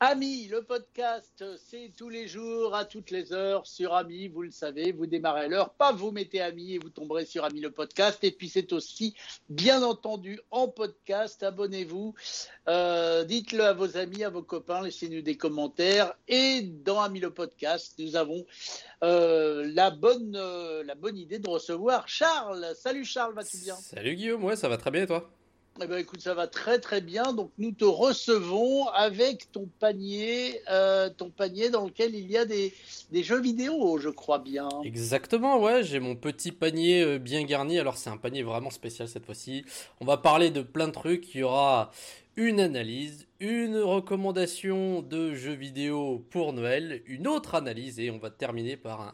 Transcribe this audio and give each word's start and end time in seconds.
Ami, 0.00 0.46
le 0.46 0.62
podcast, 0.62 1.44
c'est 1.56 1.90
tous 1.96 2.08
les 2.08 2.28
jours, 2.28 2.72
à 2.76 2.84
toutes 2.84 3.10
les 3.10 3.32
heures, 3.32 3.66
sur 3.66 3.94
Ami, 3.94 4.28
vous 4.28 4.42
le 4.42 4.52
savez, 4.52 4.92
vous 4.92 5.06
démarrez 5.06 5.48
l'heure, 5.48 5.70
pas 5.70 5.90
vous 5.90 6.12
mettez 6.12 6.40
Ami 6.40 6.74
et 6.74 6.78
vous 6.78 6.88
tomberez 6.88 7.24
sur 7.24 7.44
Ami 7.44 7.58
le 7.58 7.72
podcast. 7.72 8.22
Et 8.22 8.30
puis 8.30 8.48
c'est 8.48 8.72
aussi, 8.72 9.16
bien 9.48 9.82
entendu, 9.82 10.38
en 10.52 10.68
podcast, 10.68 11.42
abonnez-vous, 11.42 12.14
euh, 12.68 13.24
dites-le 13.24 13.64
à 13.64 13.72
vos 13.72 13.96
amis, 13.96 14.22
à 14.22 14.30
vos 14.30 14.44
copains, 14.44 14.82
laissez-nous 14.82 15.20
des 15.20 15.36
commentaires. 15.36 16.14
Et 16.28 16.62
dans 16.62 17.00
Ami 17.00 17.18
le 17.18 17.30
podcast, 17.30 17.94
nous 17.98 18.14
avons 18.14 18.46
euh, 19.02 19.68
la, 19.74 19.90
bonne, 19.90 20.36
euh, 20.36 20.84
la 20.84 20.94
bonne 20.94 21.18
idée 21.18 21.40
de 21.40 21.50
recevoir 21.50 22.06
Charles. 22.06 22.68
Salut 22.76 23.04
Charles, 23.04 23.34
vas-tu 23.34 23.58
bien? 23.64 23.74
Salut 23.74 24.14
Guillaume, 24.14 24.44
ouais, 24.44 24.54
ça 24.54 24.68
va 24.68 24.76
très 24.76 24.92
bien 24.92 25.02
et 25.02 25.06
toi? 25.08 25.28
Eh 25.82 25.86
ben, 25.86 25.98
écoute, 25.98 26.20
ça 26.20 26.34
va 26.34 26.46
très 26.46 26.78
très 26.78 27.00
bien. 27.00 27.32
Donc 27.32 27.50
nous 27.58 27.72
te 27.72 27.84
recevons 27.84 28.88
avec 28.88 29.50
ton 29.52 29.68
panier, 29.78 30.60
euh, 30.70 31.10
ton 31.10 31.30
panier 31.30 31.70
dans 31.70 31.84
lequel 31.84 32.14
il 32.14 32.30
y 32.30 32.36
a 32.36 32.44
des, 32.44 32.72
des, 33.10 33.22
jeux 33.22 33.40
vidéo, 33.40 33.98
je 33.98 34.08
crois 34.08 34.38
bien. 34.38 34.68
Exactement, 34.84 35.60
ouais. 35.60 35.82
J'ai 35.84 36.00
mon 36.00 36.16
petit 36.16 36.52
panier 36.52 37.02
euh, 37.02 37.18
bien 37.18 37.42
garni. 37.44 37.78
Alors 37.78 37.96
c'est 37.96 38.10
un 38.10 38.16
panier 38.16 38.42
vraiment 38.42 38.70
spécial 38.70 39.08
cette 39.08 39.24
fois-ci. 39.24 39.64
On 40.00 40.04
va 40.04 40.16
parler 40.16 40.50
de 40.50 40.62
plein 40.62 40.88
de 40.88 40.92
trucs. 40.92 41.34
Il 41.34 41.40
y 41.40 41.42
aura 41.44 41.90
une 42.38 42.60
analyse, 42.60 43.26
une 43.40 43.78
recommandation 43.78 45.02
de 45.02 45.34
jeux 45.34 45.54
vidéo 45.54 46.24
pour 46.30 46.52
Noël, 46.52 47.02
une 47.06 47.26
autre 47.26 47.56
analyse 47.56 47.98
et 47.98 48.12
on 48.12 48.18
va 48.18 48.30
terminer 48.30 48.76
par 48.76 49.12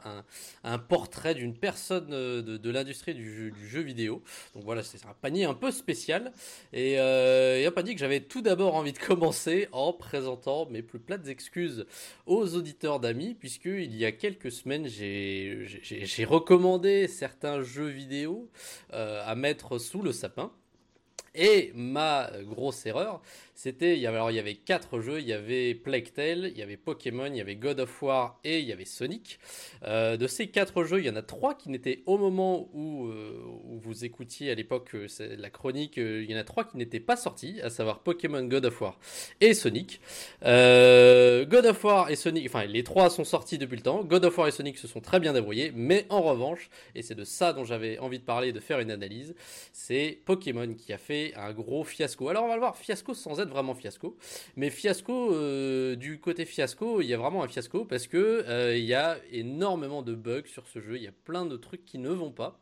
un, 0.62 0.78
portrait 0.78 1.34
d'une 1.34 1.54
personne 1.54 2.12
euh, 2.12 2.42
de, 2.42 2.70
l'industrie 2.70 3.14
du, 3.14 3.54
jeu, 3.66 3.80
vidéo. 3.80 4.22
Donc 4.54 4.64
voilà, 4.64 4.82
c'est 4.82 5.06
un 5.06 5.14
panier 5.22 5.46
un 5.46 5.54
peu 5.54 5.70
spécial 5.70 6.32
et, 6.74 7.00
euh, 7.00 7.66
un 7.66 7.70
panier 7.70 7.94
que 7.94 8.00
j'avais 8.00 8.20
tout 8.20 8.42
d'abord 8.42 8.74
envie 8.74 8.92
de 8.92 8.98
commencer 8.98 9.68
en 9.72 9.94
présentant 9.94 10.66
mes 10.66 10.82
plus 10.82 11.00
plates 11.00 11.26
excuses 11.26 11.86
aux 12.26 12.56
auditeurs 12.56 13.00
d'amis 13.00 13.32
puisqu'il 13.32 13.96
y 13.96 14.04
a 14.04 14.12
quelques 14.12 14.52
semaines 14.52 14.86
j'ai 14.86 16.24
recommandé 16.28 17.08
certains 17.08 17.62
jeux 17.62 17.88
vidéo 17.88 18.50
euh, 18.92 19.22
à 19.24 19.34
mettre 19.34 19.78
sous 19.78 20.02
le 20.02 20.12
sapin. 20.12 20.52
Et 21.34 21.72
ma 21.74 22.30
grosse 22.44 22.86
erreur, 22.86 23.20
c'était, 23.54 23.94
il 23.94 24.00
y 24.00 24.06
avait, 24.06 24.16
alors 24.16 24.32
il 24.32 24.36
y 24.36 24.40
avait 24.40 24.56
quatre 24.56 25.00
jeux, 25.00 25.20
il 25.20 25.26
y 25.26 25.32
avait 25.32 25.74
Plague 25.74 26.12
Tale, 26.12 26.50
il 26.52 26.58
y 26.58 26.62
avait 26.62 26.76
Pokémon, 26.76 27.26
il 27.26 27.36
y 27.36 27.40
avait 27.40 27.54
God 27.54 27.80
of 27.80 28.02
War 28.02 28.40
et 28.42 28.58
il 28.58 28.66
y 28.66 28.72
avait 28.72 28.84
Sonic. 28.84 29.38
Euh, 29.84 30.16
de 30.16 30.26
ces 30.26 30.48
quatre 30.48 30.82
jeux, 30.82 30.98
il 30.98 31.06
y 31.06 31.10
en 31.10 31.14
a 31.14 31.22
trois 31.22 31.54
qui 31.54 31.70
n'étaient 31.70 32.02
au 32.06 32.18
moment 32.18 32.68
où, 32.74 33.06
euh, 33.06 33.40
vous 33.80 34.04
écoutiez 34.04 34.50
à 34.50 34.54
l'époque 34.54 34.90
euh, 34.94 35.06
la 35.38 35.50
chronique, 35.50 35.96
il 35.96 36.28
y 36.28 36.34
en 36.34 36.38
a 36.38 36.44
trois 36.44 36.64
qui 36.64 36.76
n'étaient 36.76 37.00
pas 37.00 37.16
sortis, 37.16 37.60
à 37.62 37.70
savoir 37.70 38.00
Pokémon, 38.00 38.42
God 38.42 38.66
of 38.66 38.80
War 38.80 38.98
et 39.40 39.54
Sonic. 39.54 40.00
God 40.42 41.66
of 41.66 41.84
War 41.84 42.10
et 42.10 42.16
Sonic, 42.16 42.46
enfin 42.46 42.64
les 42.64 42.82
trois 42.82 43.08
sont 43.08 43.24
sortis 43.24 43.58
depuis 43.58 43.76
le 43.76 43.82
temps. 43.82 44.02
God 44.02 44.24
of 44.24 44.36
War 44.36 44.48
et 44.48 44.52
Sonic 44.52 44.78
se 44.78 44.88
sont 44.88 45.00
très 45.00 45.20
bien 45.20 45.32
débrouillés, 45.32 45.72
mais 45.74 46.06
en 46.08 46.22
revanche, 46.22 46.70
et 46.94 47.02
c'est 47.02 47.14
de 47.14 47.24
ça 47.24 47.52
dont 47.52 47.64
j'avais 47.64 47.98
envie 47.98 48.18
de 48.18 48.24
parler, 48.24 48.52
de 48.52 48.60
faire 48.60 48.80
une 48.80 48.90
analyse, 48.90 49.34
c'est 49.72 50.18
Pokémon 50.24 50.74
qui 50.74 50.92
a 50.92 50.98
fait 50.98 51.34
un 51.36 51.52
gros 51.52 51.84
fiasco. 51.84 52.28
Alors 52.28 52.44
on 52.44 52.48
va 52.48 52.54
le 52.54 52.60
voir, 52.60 52.76
fiasco 52.76 53.14
sans 53.14 53.40
être 53.40 53.43
vraiment 53.48 53.74
fiasco. 53.74 54.16
Mais 54.56 54.70
fiasco, 54.70 55.32
euh, 55.34 55.96
du 55.96 56.20
côté 56.20 56.44
fiasco, 56.44 57.00
il 57.00 57.06
y 57.06 57.14
a 57.14 57.18
vraiment 57.18 57.42
un 57.42 57.48
fiasco 57.48 57.84
parce 57.84 58.06
que 58.06 58.44
euh, 58.48 58.76
il 58.76 58.84
y 58.84 58.94
a 58.94 59.18
énormément 59.32 60.02
de 60.02 60.14
bugs 60.14 60.46
sur 60.46 60.66
ce 60.68 60.80
jeu. 60.80 60.96
Il 60.96 61.02
y 61.02 61.08
a 61.08 61.12
plein 61.12 61.46
de 61.46 61.56
trucs 61.56 61.84
qui 61.84 61.98
ne 61.98 62.10
vont 62.10 62.32
pas 62.32 62.60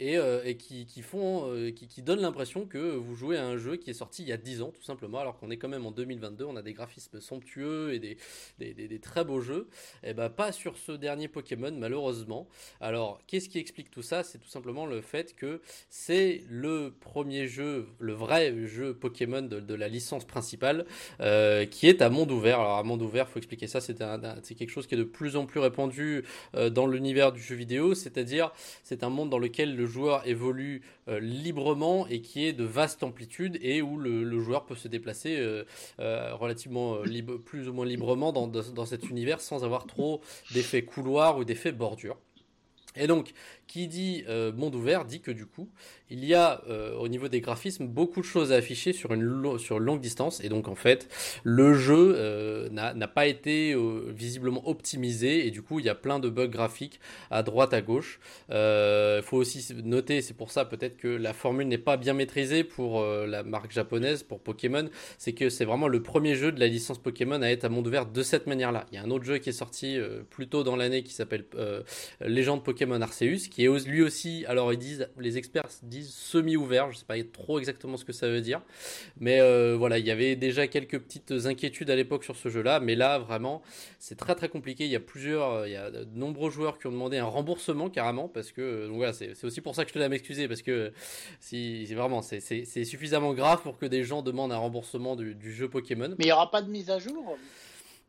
et, 0.00 0.16
euh, 0.16 0.52
qui, 0.54 1.02
font, 1.02 1.52
euh, 1.52 1.70
qui, 1.70 2.02
donnent 2.02 2.22
l'impression 2.22 2.64
que 2.64 2.78
vous 2.78 3.14
jouez 3.14 3.36
à 3.36 3.46
un 3.46 3.58
jeu 3.58 3.76
qui 3.76 3.90
est 3.90 3.94
sorti 3.94 4.22
il 4.22 4.28
y 4.28 4.32
a 4.32 4.38
10 4.38 4.62
ans, 4.62 4.72
tout 4.74 4.82
simplement, 4.82 5.18
alors 5.18 5.38
qu'on 5.38 5.50
est 5.50 5.58
quand 5.58 5.68
même 5.68 5.84
en 5.84 5.90
2022, 5.90 6.46
on 6.46 6.56
a 6.56 6.62
des 6.62 6.72
graphismes 6.72 7.20
somptueux 7.20 7.92
et 7.92 7.98
des, 7.98 8.16
des, 8.58 8.98
très 8.98 9.24
beaux 9.24 9.42
jeux. 9.42 9.68
Et 10.02 10.10
eh 10.10 10.14
ben 10.14 10.30
pas 10.30 10.52
sur 10.52 10.78
ce 10.78 10.92
dernier 10.92 11.28
Pokémon, 11.28 11.70
malheureusement. 11.72 12.48
Alors, 12.80 13.20
qu'est-ce 13.26 13.50
qui 13.50 13.58
explique 13.58 13.90
tout 13.90 14.02
ça? 14.02 14.22
C'est 14.22 14.38
tout 14.38 14.48
simplement 14.48 14.86
le 14.86 15.02
fait 15.02 15.36
que 15.36 15.60
c'est 15.90 16.44
le 16.48 16.94
premier 16.98 17.46
jeu, 17.46 17.86
le 17.98 18.14
vrai 18.14 18.66
jeu 18.66 18.94
Pokémon 18.94 19.42
de, 19.42 19.74
la 19.74 19.88
licence 19.88 20.24
principale, 20.24 20.86
euh, 21.20 21.66
qui 21.66 21.88
est 21.88 22.00
à 22.00 22.08
monde 22.08 22.30
ouvert. 22.30 22.60
Alors, 22.60 22.78
à 22.78 22.82
monde 22.82 23.02
ouvert, 23.02 23.28
faut 23.28 23.38
expliquer 23.38 23.66
ça, 23.66 23.80
c'est 23.82 24.54
quelque 24.54 24.70
chose 24.70 24.86
qui 24.86 24.94
est 24.94 24.98
de 24.98 25.04
plus 25.04 25.36
en 25.36 25.44
plus 25.44 25.60
répandu 25.60 26.24
dans 26.72 26.86
l'univers 26.86 27.32
du 27.32 27.42
jeu 27.42 27.54
vidéo, 27.54 27.94
c'est-à-dire 27.94 28.50
c'est 28.82 29.04
un 29.04 29.10
monde 29.10 29.28
dans 29.28 29.38
lequel 29.38 29.76
le 29.76 29.89
joueur 29.90 30.26
évolue 30.26 30.82
euh, 31.08 31.20
librement 31.20 32.06
et 32.06 32.22
qui 32.22 32.46
est 32.46 32.52
de 32.52 32.64
vaste 32.64 33.02
amplitude 33.02 33.58
et 33.60 33.82
où 33.82 33.98
le, 33.98 34.40
joueur 34.40 34.64
peut 34.64 34.74
se 34.74 34.88
déplacer 34.88 35.36
euh, 35.36 35.64
euh, 35.98 36.34
relativement 36.34 37.02
libre, 37.02 37.36
plus 37.36 37.68
ou 37.68 37.72
moins 37.72 37.84
librement 37.84 38.32
dans, 38.32 38.86
cet 38.86 39.10
univers 39.10 39.40
sans 39.40 39.64
avoir 39.64 39.86
trop 39.86 40.20
d'effets 40.52 40.82
couloirs 40.82 41.36
ou 41.36 41.44
d'effets 41.44 41.72
bordure. 41.72 42.16
Et 42.96 43.06
donc, 43.06 43.32
qui 43.70 43.86
dit 43.86 44.24
euh, 44.28 44.52
monde 44.52 44.74
ouvert 44.74 45.04
dit 45.04 45.20
que 45.20 45.30
du 45.30 45.46
coup, 45.46 45.68
il 46.10 46.24
y 46.24 46.34
a 46.34 46.60
euh, 46.68 46.92
au 46.96 47.06
niveau 47.06 47.28
des 47.28 47.40
graphismes 47.40 47.86
beaucoup 47.86 48.20
de 48.20 48.26
choses 48.26 48.50
à 48.50 48.56
afficher 48.56 48.92
sur 48.92 49.12
une 49.12 49.58
sur 49.60 49.78
longue 49.78 50.00
distance. 50.00 50.42
Et 50.42 50.48
donc, 50.48 50.66
en 50.66 50.74
fait, 50.74 51.06
le 51.44 51.74
jeu 51.74 52.14
euh, 52.16 52.68
n'a 52.70 53.08
pas 53.08 53.28
été 53.28 53.76
visiblement 54.08 54.68
optimisé. 54.68 55.46
Et 55.46 55.52
du 55.52 55.62
coup, 55.62 55.78
il 55.78 55.86
y 55.86 55.88
a 55.88 55.94
plein 55.94 56.18
de 56.18 56.28
bugs 56.28 56.48
graphiques 56.48 56.98
à 57.30 57.44
droite, 57.44 57.72
à 57.72 57.80
gauche. 57.80 58.18
Il 58.48 59.22
faut 59.22 59.36
aussi 59.36 59.72
noter, 59.84 60.20
c'est 60.20 60.34
pour 60.34 60.50
ça 60.50 60.64
peut-être 60.64 60.96
que 60.96 61.06
la 61.06 61.32
formule 61.32 61.68
n'est 61.68 61.78
pas 61.78 61.96
bien 61.96 62.14
maîtrisée 62.14 62.64
pour 62.64 63.04
la 63.04 63.44
marque 63.44 63.70
japonaise, 63.70 64.24
pour 64.24 64.40
Pokémon. 64.40 64.88
C'est 65.18 65.32
que 65.32 65.48
c'est 65.48 65.64
vraiment 65.64 65.86
le 65.86 66.02
premier 66.02 66.34
jeu 66.34 66.50
de 66.50 66.58
la 66.58 66.66
licence 66.66 66.98
Pokémon 66.98 67.40
à 67.40 67.48
être 67.48 67.64
à 67.64 67.68
monde 67.68 67.86
ouvert 67.86 68.06
de 68.06 68.22
cette 68.24 68.48
manière-là. 68.48 68.86
Il 68.90 68.96
y 68.96 68.98
a 68.98 69.04
un 69.04 69.10
autre 69.10 69.24
jeu 69.24 69.38
qui 69.38 69.50
est 69.50 69.52
sorti 69.52 69.96
plus 70.30 70.48
tôt 70.48 70.64
dans 70.64 70.74
l'année 70.74 71.04
qui 71.04 71.12
s'appelle 71.12 71.44
Légende 72.20 72.64
Pokémon 72.64 73.00
Arceus, 73.00 73.48
est 73.64 73.86
lui 73.86 74.02
aussi, 74.02 74.44
alors 74.46 74.72
ils 74.72 74.78
disent, 74.78 75.08
les 75.18 75.38
experts 75.38 75.68
disent 75.82 76.12
semi-ouvert, 76.12 76.90
je 76.90 76.98
sais 76.98 77.04
pas 77.04 77.14
trop 77.24 77.58
exactement 77.58 77.96
ce 77.96 78.04
que 78.04 78.12
ça 78.12 78.28
veut 78.28 78.40
dire, 78.40 78.62
mais 79.18 79.40
euh, 79.40 79.76
voilà, 79.76 79.98
il 79.98 80.06
y 80.06 80.10
avait 80.10 80.36
déjà 80.36 80.66
quelques 80.66 80.98
petites 80.98 81.32
inquiétudes 81.46 81.90
à 81.90 81.96
l'époque 81.96 82.24
sur 82.24 82.36
ce 82.36 82.48
jeu-là, 82.48 82.80
mais 82.80 82.94
là 82.94 83.18
vraiment, 83.18 83.62
c'est 83.98 84.16
très 84.16 84.34
très 84.34 84.48
compliqué. 84.48 84.84
Il 84.84 84.90
y 84.90 84.96
a 84.96 85.00
plusieurs, 85.00 85.50
euh, 85.52 85.68
il 85.68 85.72
y 85.72 85.76
a 85.76 85.90
de 85.90 86.06
nombreux 86.14 86.50
joueurs 86.50 86.78
qui 86.78 86.86
ont 86.86 86.92
demandé 86.92 87.18
un 87.18 87.26
remboursement 87.26 87.90
carrément, 87.90 88.28
parce 88.28 88.52
que 88.52 88.86
donc 88.86 88.96
voilà, 88.96 89.12
c'est 89.12 89.44
aussi 89.44 89.60
pour 89.60 89.74
ça 89.74 89.84
que 89.84 89.90
je 89.90 89.94
te 89.94 89.98
à 90.00 90.08
m'excuser, 90.08 90.48
parce 90.48 90.62
que 90.62 90.92
si 91.40 91.84
vraiment, 91.94 92.22
c'est 92.22 92.84
suffisamment 92.84 93.34
grave 93.34 93.62
pour 93.62 93.78
que 93.78 93.86
des 93.86 94.04
gens 94.04 94.22
demandent 94.22 94.52
un 94.52 94.58
remboursement 94.58 95.16
du, 95.16 95.34
du 95.34 95.52
jeu 95.52 95.68
Pokémon. 95.68 96.08
Mais 96.18 96.24
il 96.24 96.26
n'y 96.26 96.32
aura 96.32 96.50
pas 96.50 96.62
de 96.62 96.70
mise 96.70 96.90
à 96.90 96.98
jour? 96.98 97.36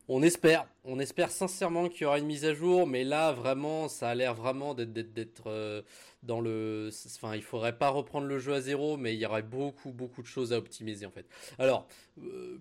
On 0.08 0.22
espère, 0.22 0.66
on 0.84 0.98
espère 0.98 1.30
sincèrement 1.30 1.88
qu'il 1.88 2.02
y 2.02 2.04
aura 2.06 2.18
une 2.18 2.26
mise 2.26 2.44
à 2.44 2.54
jour, 2.54 2.86
mais 2.86 3.04
là 3.04 3.32
vraiment, 3.32 3.88
ça 3.88 4.08
a 4.08 4.14
l'air 4.14 4.34
vraiment 4.34 4.74
d'être 4.74 5.44
euh, 5.46 5.82
dans 6.22 6.40
le, 6.40 6.90
enfin, 7.06 7.34
il 7.36 7.42
faudrait 7.42 7.76
pas 7.76 7.88
reprendre 7.88 8.26
le 8.26 8.38
jeu 8.38 8.54
à 8.54 8.60
zéro, 8.60 8.96
mais 8.96 9.14
il 9.14 9.20
y 9.20 9.26
aurait 9.26 9.42
beaucoup, 9.42 9.92
beaucoup 9.92 10.22
de 10.22 10.26
choses 10.26 10.52
à 10.52 10.58
optimiser 10.58 11.06
en 11.06 11.10
fait. 11.10 11.26
Alors, 11.58 11.86
euh, 12.22 12.58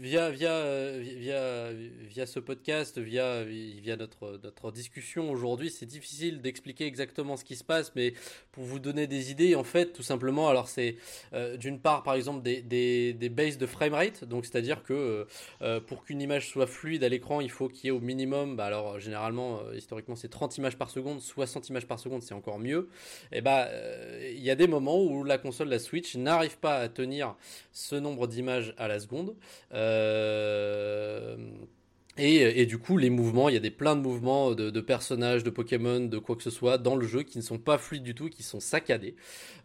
via, 0.00 0.30
via, 0.30 0.98
via, 0.98 1.72
via 1.72 2.26
ce 2.26 2.40
podcast, 2.40 2.98
via, 2.98 3.44
via 3.44 3.96
notre, 3.96 4.40
notre 4.42 4.72
discussion 4.72 5.30
aujourd'hui, 5.30 5.70
c'est 5.70 5.86
difficile 5.86 6.40
d'expliquer 6.40 6.86
exactement 6.86 7.36
ce 7.36 7.44
qui 7.44 7.56
se 7.56 7.64
passe, 7.64 7.92
mais 7.94 8.14
pour 8.52 8.64
vous 8.64 8.78
donner 8.78 9.06
des 9.06 9.30
idées, 9.30 9.54
en 9.54 9.64
fait, 9.64 9.92
tout 9.92 10.02
simplement, 10.02 10.48
alors 10.48 10.68
c'est 10.68 10.96
euh, 11.34 11.56
d'une 11.56 11.80
part, 11.80 12.02
par 12.02 12.14
exemple, 12.14 12.42
des, 12.42 12.62
des, 12.62 13.12
des 13.12 13.28
bases 13.28 13.58
de 13.58 13.66
framerate, 13.66 14.24
donc 14.24 14.46
c'est-à-dire 14.46 14.82
que 14.82 15.26
euh, 15.62 15.80
pour 15.80 16.04
qu'une 16.04 16.20
image 16.20 16.48
soit 16.48 16.66
fluide 16.66 17.04
à 17.04 17.08
l'écran, 17.08 17.40
il 17.40 17.50
faut 17.50 17.63
qu'il 17.68 17.86
y 17.86 17.88
ait 17.88 17.96
au 17.96 18.00
minimum, 18.00 18.56
bah 18.56 18.66
alors 18.66 18.98
généralement, 18.98 19.60
historiquement, 19.74 20.16
c'est 20.16 20.28
30 20.28 20.58
images 20.58 20.76
par 20.76 20.90
seconde, 20.90 21.20
60 21.20 21.68
images 21.68 21.86
par 21.86 21.98
seconde, 21.98 22.22
c'est 22.22 22.34
encore 22.34 22.58
mieux 22.58 22.88
et 23.32 23.40
bah 23.40 23.68
euh, 23.68 24.32
il 24.32 24.42
y 24.42 24.50
a 24.50 24.54
des 24.54 24.66
moments 24.66 25.02
où 25.02 25.24
la 25.24 25.38
console, 25.38 25.68
la 25.68 25.78
Switch, 25.78 26.16
n'arrive 26.16 26.58
pas 26.58 26.76
à 26.76 26.88
tenir 26.88 27.34
ce 27.72 27.96
nombre 27.96 28.26
d'images 28.26 28.74
à 28.78 28.88
la 28.88 29.00
seconde. 29.00 29.34
Euh, 29.72 31.36
et, 32.16 32.66
du 32.66 32.78
coup, 32.78 32.96
les 32.96 33.10
mouvements, 33.10 33.48
il 33.48 33.54
y 33.54 33.56
a 33.56 33.60
des 33.60 33.70
plein 33.70 33.96
de 33.96 34.00
mouvements 34.00 34.52
de, 34.54 34.80
personnages, 34.80 35.42
de 35.42 35.50
Pokémon, 35.50 36.00
de 36.00 36.18
quoi 36.18 36.36
que 36.36 36.42
ce 36.42 36.50
soit 36.50 36.78
dans 36.78 36.94
le 36.94 37.06
jeu 37.06 37.22
qui 37.22 37.38
ne 37.38 37.42
sont 37.42 37.58
pas 37.58 37.76
fluides 37.76 38.04
du 38.04 38.14
tout, 38.14 38.28
qui 38.28 38.44
sont 38.44 38.60
saccadés. 38.60 39.16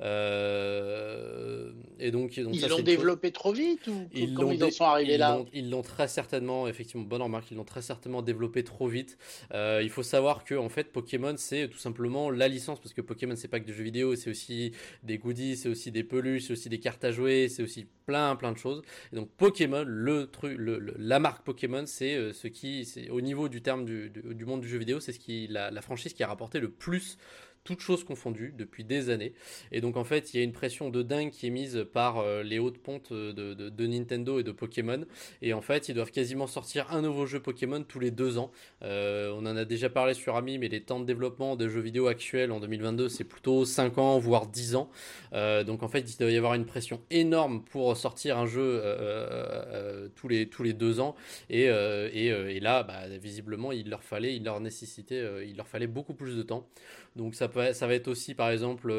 Euh, 0.01 1.71
et 1.99 2.11
donc, 2.11 2.39
donc 2.39 2.55
ils 2.55 2.67
l'ont 2.67 2.79
développé 2.79 3.31
trop 3.31 3.51
vite 3.51 3.85
ou 3.87 4.07
ils 4.13 4.33
comment 4.33 4.51
ils 4.51 4.71
sont 4.71 4.85
arrivés 4.85 5.17
là 5.17 5.43
Ils 5.53 5.69
l'ont 5.69 5.81
très 5.81 6.07
certainement, 6.07 6.67
effectivement, 6.67 7.03
bonne 7.03 7.21
remarque, 7.21 7.51
ils 7.51 7.57
l'ont 7.57 7.63
très 7.63 7.81
certainement 7.81 8.21
développé 8.21 8.63
trop 8.63 8.87
vite. 8.87 9.17
Euh, 9.53 9.81
il 9.83 9.89
faut 9.89 10.03
savoir 10.03 10.43
que 10.43 10.55
en 10.55 10.69
fait, 10.69 10.91
Pokémon, 10.91 11.35
c'est 11.37 11.67
tout 11.67 11.77
simplement 11.77 12.31
la 12.31 12.47
licence 12.47 12.79
parce 12.79 12.93
que 12.93 13.01
Pokémon, 13.01 13.35
c'est 13.35 13.47
pas 13.47 13.59
que 13.59 13.65
des 13.65 13.73
jeux 13.73 13.83
vidéo, 13.83 14.15
c'est 14.15 14.29
aussi 14.29 14.71
des 15.03 15.17
goodies, 15.17 15.57
c'est 15.57 15.69
aussi 15.69 15.91
des 15.91 16.03
peluches, 16.03 16.47
c'est 16.47 16.53
aussi 16.53 16.69
des 16.69 16.79
cartes 16.79 17.03
à 17.03 17.11
jouer, 17.11 17.47
c'est 17.49 17.61
aussi 17.61 17.85
plein 18.05 18.35
plein 18.35 18.51
de 18.51 18.57
choses. 18.57 18.81
Et 19.13 19.15
donc 19.15 19.29
Pokémon, 19.37 19.83
le 19.85 20.27
truc, 20.27 20.57
le, 20.57 20.95
la 20.97 21.19
marque 21.19 21.43
Pokémon, 21.43 21.83
c'est 21.85 22.15
euh, 22.15 22.33
ce 22.39 22.47
qui, 22.47 22.87
au 23.11 23.19
niveau 23.19 23.49
du 23.49 23.61
terme 23.61 23.83
du, 23.83 24.45
monde 24.45 24.61
du 24.61 24.69
jeu 24.69 24.77
vidéo, 24.77 25.01
c'est 25.01 25.11
ce 25.11 25.19
qui 25.19 25.47
la, 25.47 25.81
franchise 25.81 26.13
qui 26.13 26.23
a 26.23 26.27
rapporté 26.27 26.61
le 26.61 26.69
plus 26.71 27.17
toutes 27.69 27.81
choses 27.81 28.03
confondues, 28.03 28.51
depuis 28.57 28.83
des 28.83 29.11
années. 29.11 29.31
Et 29.71 29.79
donc 29.79 29.95
en 29.95 30.03
fait, 30.03 30.33
il 30.33 30.37
y 30.37 30.39
a 30.39 30.43
une 30.43 30.53
pression 30.53 30.89
de 30.89 31.03
dingue 31.03 31.29
qui 31.29 31.45
est 31.45 31.51
mise 31.51 31.85
par 31.93 32.25
les 32.41 32.57
hautes 32.57 32.79
pontes 32.79 33.13
de, 33.13 33.85
Nintendo 33.85 34.39
et 34.39 34.43
de 34.43 34.51
Pokémon. 34.51 35.05
Et 35.43 35.53
en 35.53 35.61
fait, 35.61 35.87
ils 35.87 35.93
doivent 35.93 36.09
quasiment 36.09 36.47
sortir 36.47 36.87
un 36.91 37.03
nouveau 37.03 37.27
jeu 37.27 37.39
Pokémon 37.39 37.83
tous 37.83 37.99
les 37.99 38.09
deux 38.09 38.39
ans. 38.39 38.49
on 38.81 39.45
en 39.45 39.55
a 39.55 39.65
déjà 39.65 39.87
parlé 39.87 40.15
sur 40.15 40.35
Ami, 40.35 40.57
mais 40.57 40.67
les 40.67 40.81
temps 40.81 40.99
de 40.99 41.05
développement 41.05 41.55
de 41.55 41.69
jeux 41.69 41.79
vidéo 41.79 42.07
actuels 42.07 42.51
en 42.51 42.59
2022, 42.59 43.07
c'est 43.07 43.23
plutôt 43.23 43.65
5 43.65 43.99
ans, 43.99 44.17
voire 44.17 44.47
10 44.47 44.75
ans. 44.75 44.89
donc 45.31 45.83
en 45.83 45.89
fait, 45.89 46.11
il 46.11 46.17
doit 46.17 46.31
y 46.31 46.37
avoir 46.37 46.55
une 46.55 46.65
pression 46.65 47.01
énorme 47.11 47.63
pour 47.63 47.95
sortir 47.95 48.39
un 48.39 48.47
jeu 48.47 48.81
tous, 50.15 50.27
les, 50.27 50.49
tous 50.49 50.63
les 50.63 50.73
deux 50.73 50.99
ans. 50.99 51.15
Et 51.51 51.67
là, 51.67 52.81
bah, 52.81 53.07
visiblement, 53.21 53.71
il 53.71 53.91
leur 53.91 54.03
fallait, 54.03 54.35
il 54.35 54.43
leur 54.43 54.59
nécessitait, 54.59 55.47
il 55.47 55.55
leur 55.55 55.67
fallait 55.67 55.85
beaucoup 55.85 56.15
plus 56.15 56.35
de 56.35 56.41
temps. 56.41 56.67
Donc 57.15 57.35
ça, 57.35 57.47
peut, 57.49 57.58
ça 57.73 57.87
va 57.87 57.93
être 57.93 58.07
aussi, 58.07 58.35
par 58.35 58.49
exemple, 58.49 58.91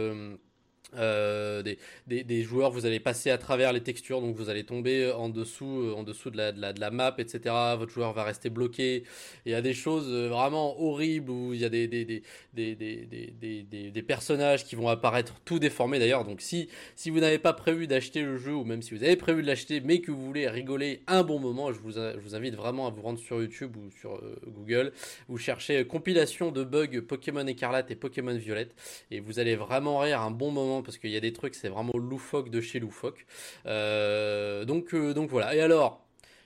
euh, 0.96 1.62
des, 1.62 2.24
des, 2.24 2.42
joueurs, 2.42 2.70
vous 2.70 2.86
allez 2.86 3.00
passer 3.00 3.30
à 3.30 3.38
travers 3.38 3.72
les 3.72 3.82
textures, 3.82 4.20
donc 4.20 4.34
vous 4.34 4.48
allez 4.48 4.64
tomber 4.64 5.10
en 5.12 5.28
dessous, 5.28 5.82
euh, 5.82 5.94
en 5.94 6.02
dessous 6.02 6.30
de 6.30 6.36
la, 6.36 6.90
map, 6.90 7.14
etc. 7.18 7.54
Votre 7.78 7.92
joueur 7.92 8.12
va 8.12 8.24
rester 8.24 8.50
bloqué. 8.50 9.04
Il 9.46 9.52
y 9.52 9.54
a 9.54 9.62
des 9.62 9.74
choses 9.74 10.08
euh, 10.08 10.28
vraiment 10.28 10.80
horribles 10.82 11.30
où 11.30 11.54
il 11.54 11.60
y 11.60 11.64
a 11.64 11.68
des, 11.68 11.86
des, 11.86 12.22
des, 12.54 13.90
des 13.90 14.02
personnages 14.02 14.64
qui 14.64 14.74
vont 14.74 14.88
apparaître 14.88 15.34
tout 15.44 15.58
déformés 15.58 15.98
d'ailleurs. 15.98 16.24
Donc 16.24 16.40
si, 16.40 16.68
si 16.96 17.10
vous 17.10 17.20
n'avez 17.20 17.38
pas 17.38 17.52
prévu 17.52 17.86
d'acheter 17.86 18.22
le 18.22 18.36
jeu, 18.36 18.54
ou 18.54 18.64
même 18.64 18.82
si 18.82 18.94
vous 18.94 19.04
avez 19.04 19.16
prévu 19.16 19.42
de 19.42 19.46
l'acheter, 19.46 19.80
mais 19.80 20.00
que 20.00 20.10
vous 20.10 20.24
voulez 20.24 20.48
rigoler 20.48 21.02
un 21.06 21.22
bon 21.22 21.38
moment, 21.38 21.72
je 21.72 21.78
vous, 21.78 21.92
je 21.92 22.18
vous 22.18 22.34
invite 22.34 22.54
vraiment 22.54 22.86
à 22.86 22.90
vous 22.90 23.02
rendre 23.02 23.18
sur 23.18 23.40
YouTube 23.40 23.76
ou 23.76 23.90
sur 24.00 24.20
Google. 24.46 24.92
Vous 25.28 25.38
cherchez 25.38 25.84
compilation 25.84 26.50
de 26.50 26.64
bugs 26.64 27.00
Pokémon 27.06 27.46
écarlate 27.46 27.90
et 27.90 27.96
Pokémon 27.96 28.34
violette, 28.34 28.74
et 29.10 29.20
vous 29.20 29.38
allez 29.38 29.54
vraiment 29.54 29.98
rire 29.98 30.20
un 30.20 30.30
bon 30.30 30.50
moment 30.50 30.79
parce 30.82 30.98
qu'il 30.98 31.10
y 31.10 31.16
a 31.16 31.20
des 31.20 31.32
trucs, 31.32 31.54
c'est 31.54 31.68
vraiment 31.68 31.96
loufoque 31.96 32.50
de 32.50 32.60
chez 32.60 32.80
loufoque. 32.80 33.26
Euh, 33.66 34.64
donc, 34.64 34.94
euh, 34.94 35.14
donc 35.14 35.30
voilà. 35.30 35.54
Et 35.54 35.60
alors, 35.60 36.04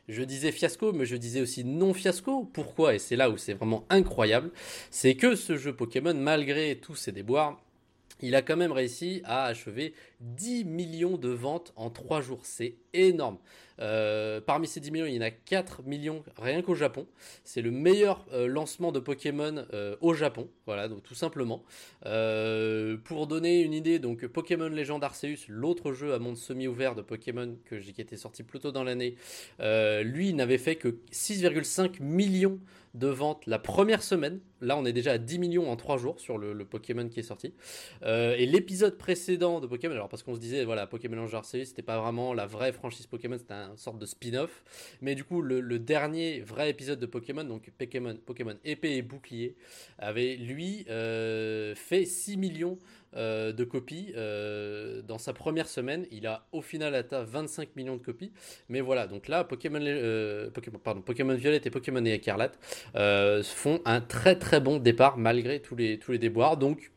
je 0.08 0.22
disais 0.22 0.52
fiasco, 0.52 0.92
mais 0.92 1.06
je 1.06 1.16
disais 1.16 1.40
aussi 1.40 1.64
non 1.64 1.94
fiasco. 1.94 2.44
Pourquoi? 2.52 2.94
Et 2.94 2.98
c'est 2.98 3.16
là 3.16 3.30
où 3.30 3.36
c'est 3.36 3.54
vraiment 3.54 3.84
incroyable. 3.88 4.50
C'est 4.90 5.14
que 5.14 5.34
ce 5.34 5.56
jeu 5.56 5.74
Pokémon, 5.74 6.14
malgré 6.14 6.76
tous 6.76 6.96
ses 6.96 7.12
déboires, 7.12 7.63
il 8.24 8.34
a 8.34 8.42
quand 8.42 8.56
même 8.56 8.72
réussi 8.72 9.20
à 9.24 9.44
achever 9.44 9.92
10 10.20 10.64
millions 10.64 11.18
de 11.18 11.28
ventes 11.28 11.72
en 11.76 11.90
3 11.90 12.22
jours. 12.22 12.40
C'est 12.42 12.76
énorme. 12.94 13.38
Euh, 13.80 14.40
parmi 14.40 14.66
ces 14.66 14.80
10 14.80 14.92
millions, 14.92 15.06
il 15.06 15.14
y 15.14 15.18
en 15.18 15.22
a 15.22 15.30
4 15.30 15.82
millions 15.82 16.24
rien 16.38 16.62
qu'au 16.62 16.74
Japon. 16.74 17.06
C'est 17.44 17.60
le 17.60 17.70
meilleur 17.70 18.24
euh, 18.32 18.46
lancement 18.46 18.92
de 18.92 19.00
Pokémon 19.00 19.66
euh, 19.74 19.96
au 20.00 20.14
Japon. 20.14 20.48
Voilà, 20.64 20.88
donc 20.88 21.02
tout 21.02 21.14
simplement. 21.14 21.64
pour 23.04 23.26
donner 23.26 23.60
une 23.60 23.74
idée, 23.74 23.98
donc 23.98 24.26
Pokémon 24.26 24.68
Legend 24.68 25.02
Arceus, 25.04 25.46
l'autre 25.48 25.92
jeu 25.92 26.14
à 26.14 26.18
monde 26.18 26.38
semi-ouvert 26.38 26.94
de 26.94 27.02
Pokémon 27.02 27.56
que 27.66 27.74
qui 27.76 28.00
était 28.00 28.16
sorti 28.16 28.42
plus 28.42 28.60
tôt 28.60 28.72
dans 28.72 28.84
l'année, 28.84 29.16
lui 29.60 30.32
n'avait 30.32 30.58
fait 30.58 30.76
que 30.76 30.96
6,5 31.12 32.00
millions 32.02 32.58
de 32.94 33.08
ventes 33.08 33.46
la 33.46 33.58
première 33.58 34.02
semaine. 34.02 34.40
Là, 34.60 34.76
on 34.78 34.84
est 34.84 34.92
déjà 34.92 35.12
à 35.12 35.18
10 35.18 35.38
millions 35.38 35.70
en 35.70 35.76
3 35.76 35.98
jours 35.98 36.20
sur 36.20 36.38
le, 36.38 36.64
Pokémon 36.64 37.08
qui 37.08 37.20
est 37.20 37.24
sorti. 37.24 37.52
et 38.02 38.46
l'épisode 38.46 38.96
précédent 38.96 39.60
de 39.60 39.66
Pokémon, 39.66 39.94
alors 39.94 40.08
parce 40.08 40.22
qu'on 40.22 40.34
se 40.34 40.40
disait, 40.40 40.64
voilà, 40.64 40.86
Pokémon 40.86 41.16
Legend 41.16 41.34
Arceus, 41.34 41.66
c'était 41.66 41.82
pas 41.82 42.00
vraiment 42.00 42.32
la 42.32 42.46
vraie 42.46 42.72
franchise 42.72 43.06
Pokémon, 43.06 43.36
c'était 43.38 43.54
un 43.54 43.76
sorte 43.76 43.98
de 43.98 44.06
spin-off. 44.06 44.64
Mais 45.02 45.14
du 45.14 45.24
coup, 45.24 45.42
le, 45.42 45.78
dernier 45.78 46.40
vrai 46.40 46.70
épisode 46.70 46.98
de 46.98 47.06
Pokémon, 47.06 47.44
donc 47.44 47.70
Pokémon, 47.78 48.16
Pokémon 48.24 48.54
épée 48.64 48.96
et 48.96 49.02
bouclier, 49.02 49.56
avait 49.98 50.36
lui 50.36 50.86
euh, 50.88 51.74
fait 51.74 52.04
6 52.04 52.36
millions 52.36 52.78
euh, 53.16 53.52
de 53.52 53.64
copies 53.64 54.12
euh, 54.16 55.02
dans 55.02 55.18
sa 55.18 55.32
première 55.32 55.68
semaine. 55.68 56.06
Il 56.10 56.26
a 56.26 56.46
au 56.52 56.62
final 56.62 56.94
atteint 56.94 57.22
25 57.22 57.76
millions 57.76 57.96
de 57.96 58.02
copies. 58.02 58.32
Mais 58.68 58.80
voilà, 58.80 59.06
donc 59.06 59.28
là, 59.28 59.44
Pokémon, 59.44 59.80
pardon, 60.82 61.02
Pokémon 61.02 61.34
Violette 61.34 61.66
et 61.66 61.70
Pokémon 61.70 62.04
Écarlate 62.04 62.58
font 63.44 63.80
un 63.84 64.00
très 64.00 64.38
très 64.38 64.60
bon 64.60 64.78
départ 64.78 65.16
malgré 65.16 65.60
tous 65.60 65.76
les, 65.76 65.98
tous 65.98 66.12
les 66.12 66.18
déboires. 66.18 66.56
Donc 66.56 66.90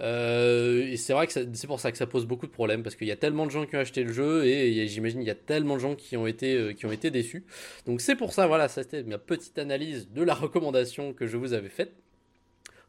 euh, 0.00 0.94
c'est 0.96 1.12
vrai 1.12 1.26
que 1.26 1.32
c'est 1.32 1.66
pour 1.66 1.80
ça 1.80 1.92
que 1.92 1.98
ça 1.98 2.06
pose 2.06 2.26
beaucoup 2.26 2.46
de 2.46 2.52
problèmes 2.52 2.82
parce 2.82 2.96
qu'il 2.96 3.06
y 3.06 3.12
a 3.12 3.16
tellement 3.16 3.46
de 3.46 3.50
gens 3.50 3.66
qui 3.66 3.76
ont 3.76 3.80
acheté 3.80 4.04
le 4.04 4.12
jeu 4.12 4.44
et 4.44 4.86
j'imagine 4.88 5.20
il 5.20 5.26
y 5.26 5.30
a 5.30 5.34
tellement 5.34 5.74
de 5.74 5.80
gens 5.80 5.94
qui 5.94 6.16
ont 6.16 6.26
été 6.26 6.54
euh, 6.56 6.72
qui 6.72 6.86
ont 6.86 6.92
été 6.92 7.10
déçus. 7.10 7.44
Donc 7.86 8.00
c'est 8.00 8.16
pour 8.16 8.32
ça 8.32 8.46
voilà, 8.46 8.68
ça 8.68 8.82
c'était 8.82 9.02
ma 9.02 9.18
petite 9.18 9.58
analyse 9.58 10.10
de 10.10 10.22
la 10.22 10.34
recommandation 10.34 11.12
que 11.12 11.26
je 11.26 11.36
vous 11.36 11.52
avais 11.52 11.68
faite. 11.68 11.92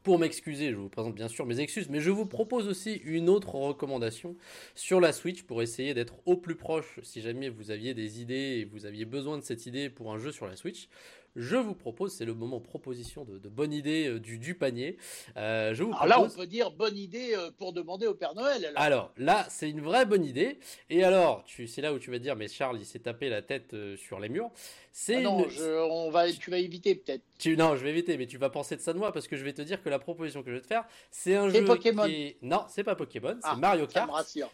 Pour 0.04 0.20
m'excuser, 0.20 0.72
je 0.72 0.76
vous 0.76 0.90
présente 0.90 1.16
bien 1.16 1.30
sûr 1.30 1.46
mes 1.46 1.62
excuses, 1.62 1.88
mais 1.90 2.02
je 2.02 2.12
vous 2.12 2.26
propose 2.26 2.68
aussi 2.68 2.96
une 3.06 3.30
autre 3.30 3.56
recommandation 3.56 4.36
sur 4.76 5.00
la 5.00 5.14
Switch 5.14 5.44
pour 5.44 5.62
essayer 5.62 5.94
d'être 5.94 6.16
au 6.26 6.36
plus 6.36 6.56
proche 6.56 7.00
si 7.04 7.22
jamais 7.22 7.48
vous 7.48 7.72
aviez 7.72 7.94
des 7.94 8.20
idées 8.20 8.60
et 8.60 8.66
vous 8.66 8.86
aviez 8.86 9.06
besoin 9.06 9.38
de 9.38 9.44
cette 9.44 9.66
idée 9.66 9.90
pour 9.90 10.12
un 10.12 10.18
jeu 10.18 10.34
sur 10.34 10.46
la 10.46 10.58
Switch 10.58 10.90
je 11.36 11.56
vous 11.56 11.74
propose, 11.74 12.14
c'est 12.14 12.26
le 12.26 12.34
moment 12.34 12.60
proposition 12.60 13.26
de, 13.26 13.50
bonne 13.50 13.74
idée 13.74 14.08
euh, 14.08 14.20
du, 14.20 14.38
du 14.38 14.56
panier. 14.56 14.98
Euh, 15.38 15.74
je 15.74 15.84
vous 15.84 15.94
alors 16.00 16.08
là, 16.08 16.22
on 16.22 16.30
peut 16.30 16.48
dire 16.48 16.72
bonne 16.72 16.98
idée 16.98 17.34
euh, 17.36 17.50
pour 17.58 17.74
demander 17.74 18.08
au 18.08 18.14
Père 18.14 18.36
Noël. 18.36 18.72
Alors, 18.76 19.12
là, 19.18 19.46
c'est 19.50 19.70
une 19.70 19.82
vraie 19.82 20.06
bonne 20.06 20.26
idée. 20.26 20.60
Et 20.90 21.04
alors, 21.04 21.44
c'est 21.48 21.82
là 21.82 21.94
où 21.94 22.00
tu 22.00 22.12
vas 22.12 22.20
dire, 22.20 22.36
mais 22.36 22.48
Charles, 22.48 22.78
il 22.80 22.86
s'est 22.86 23.00
tapé 23.00 23.30
la 23.30 23.42
tête 23.42 23.76
sur 23.98 24.20
les 24.20 24.30
murs. 24.30 24.52
C'est 24.96 25.16
ah 25.16 25.22
non, 25.22 25.48
on 25.90 26.12
va, 26.12 26.32
tu 26.32 26.52
vas 26.52 26.60
éviter 26.60 26.94
peut-être. 26.94 27.24
non, 27.58 27.76
je 27.76 27.84
vais 27.84 27.90
éviter, 27.90 28.16
mais 28.16 28.28
tu 28.28 28.38
vas 28.38 28.52
penser 28.52 28.76
de 28.76 28.82
ça 28.82 28.94
de 28.94 29.00
moi 29.00 29.12
parce 29.12 29.28
que 29.28 29.36
je 29.36 29.44
vais 29.44 29.52
te 29.52 29.64
dire 29.64 29.82
que 29.82 29.90
la 29.90 29.98
proposition 29.98 30.44
que 30.44 30.52
je 30.52 30.58
vais 30.58 30.62
te 30.62 30.68
faire, 30.68 30.86
c'est 31.10 31.36
un 31.36 31.50
jeu 31.50 31.66
Pokémon. 31.66 32.06
qui 32.06 32.38
Non, 32.44 32.66
c'est 32.70 32.84
pas 32.84 32.96
Pokémon, 32.96 33.36
c'est 33.42 33.50
ah, 33.50 33.56
Mario 33.56 33.88
Kart. 33.88 34.12